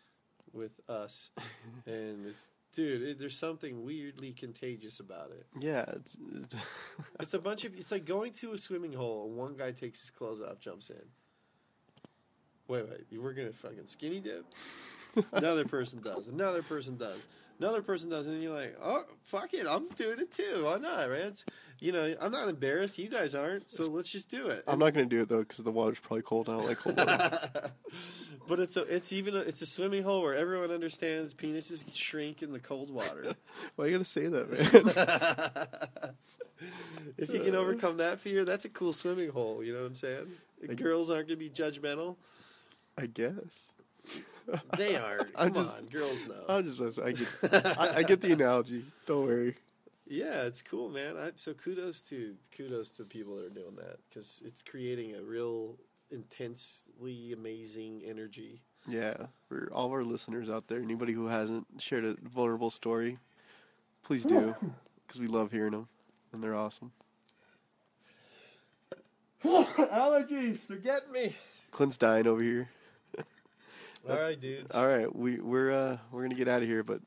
[0.53, 1.31] with us,
[1.87, 5.47] and it's dude, it, there's something weirdly contagious about it.
[5.59, 6.57] Yeah, it's, it's
[7.21, 7.79] It's a bunch of.
[7.79, 10.91] It's like going to a swimming hole and one guy takes his clothes off, jumps
[10.91, 11.03] in.
[12.69, 14.45] Wait, wait, we're gonna fucking skinny dip.
[15.33, 16.29] Another person does.
[16.29, 17.27] Another person does.
[17.59, 20.65] Another person does, and you're like, oh fuck it, I'm doing it too.
[20.65, 21.29] Why not, man?
[21.29, 21.47] It's,
[21.81, 22.99] you know, I'm not embarrassed.
[22.99, 24.63] You guys aren't, so let's just do it.
[24.67, 26.51] I'm not gonna do it though because the water's probably cold.
[26.51, 27.71] I don't like cold water.
[28.49, 32.43] but it's a, it's even a, it's a swimming hole where everyone understands penises shrink
[32.43, 33.35] in the cold water.
[33.77, 36.15] Why you gotta say that, man?
[37.17, 39.65] if you can overcome that fear, that's a cool swimming hole.
[39.65, 40.27] You know what I'm saying?
[40.77, 42.17] Girls aren't gonna be judgmental.
[42.99, 43.76] I guess.
[44.79, 45.29] They aren't.
[45.35, 46.45] I'm Come just- on, girls know.
[46.49, 47.05] I'm just messing.
[47.05, 48.85] I get I, I get the analogy.
[49.07, 49.55] Don't worry.
[50.07, 51.17] yeah, it's cool, man.
[51.17, 55.17] I, so kudos to kudos to the people that are doing that because it's creating
[55.17, 55.77] a real
[56.11, 58.61] intensely amazing energy.
[58.89, 59.17] Yeah,
[59.49, 63.19] for all of our listeners out there, anybody who hasn't shared a vulnerable story,
[64.05, 64.55] please do,
[65.07, 65.89] because we love hearing them,
[66.33, 66.93] and they're awesome.
[69.45, 71.35] Allergies, they're getting me.
[71.73, 72.69] Clint's dying over here.
[74.09, 74.75] All right, dudes.
[74.75, 77.01] All right, we we're uh we're gonna get out of here, but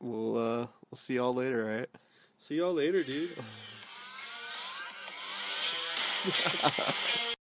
[0.00, 1.68] we'll uh we'll see y'all later.
[1.68, 1.88] All right.
[2.38, 3.30] See y'all later, dude.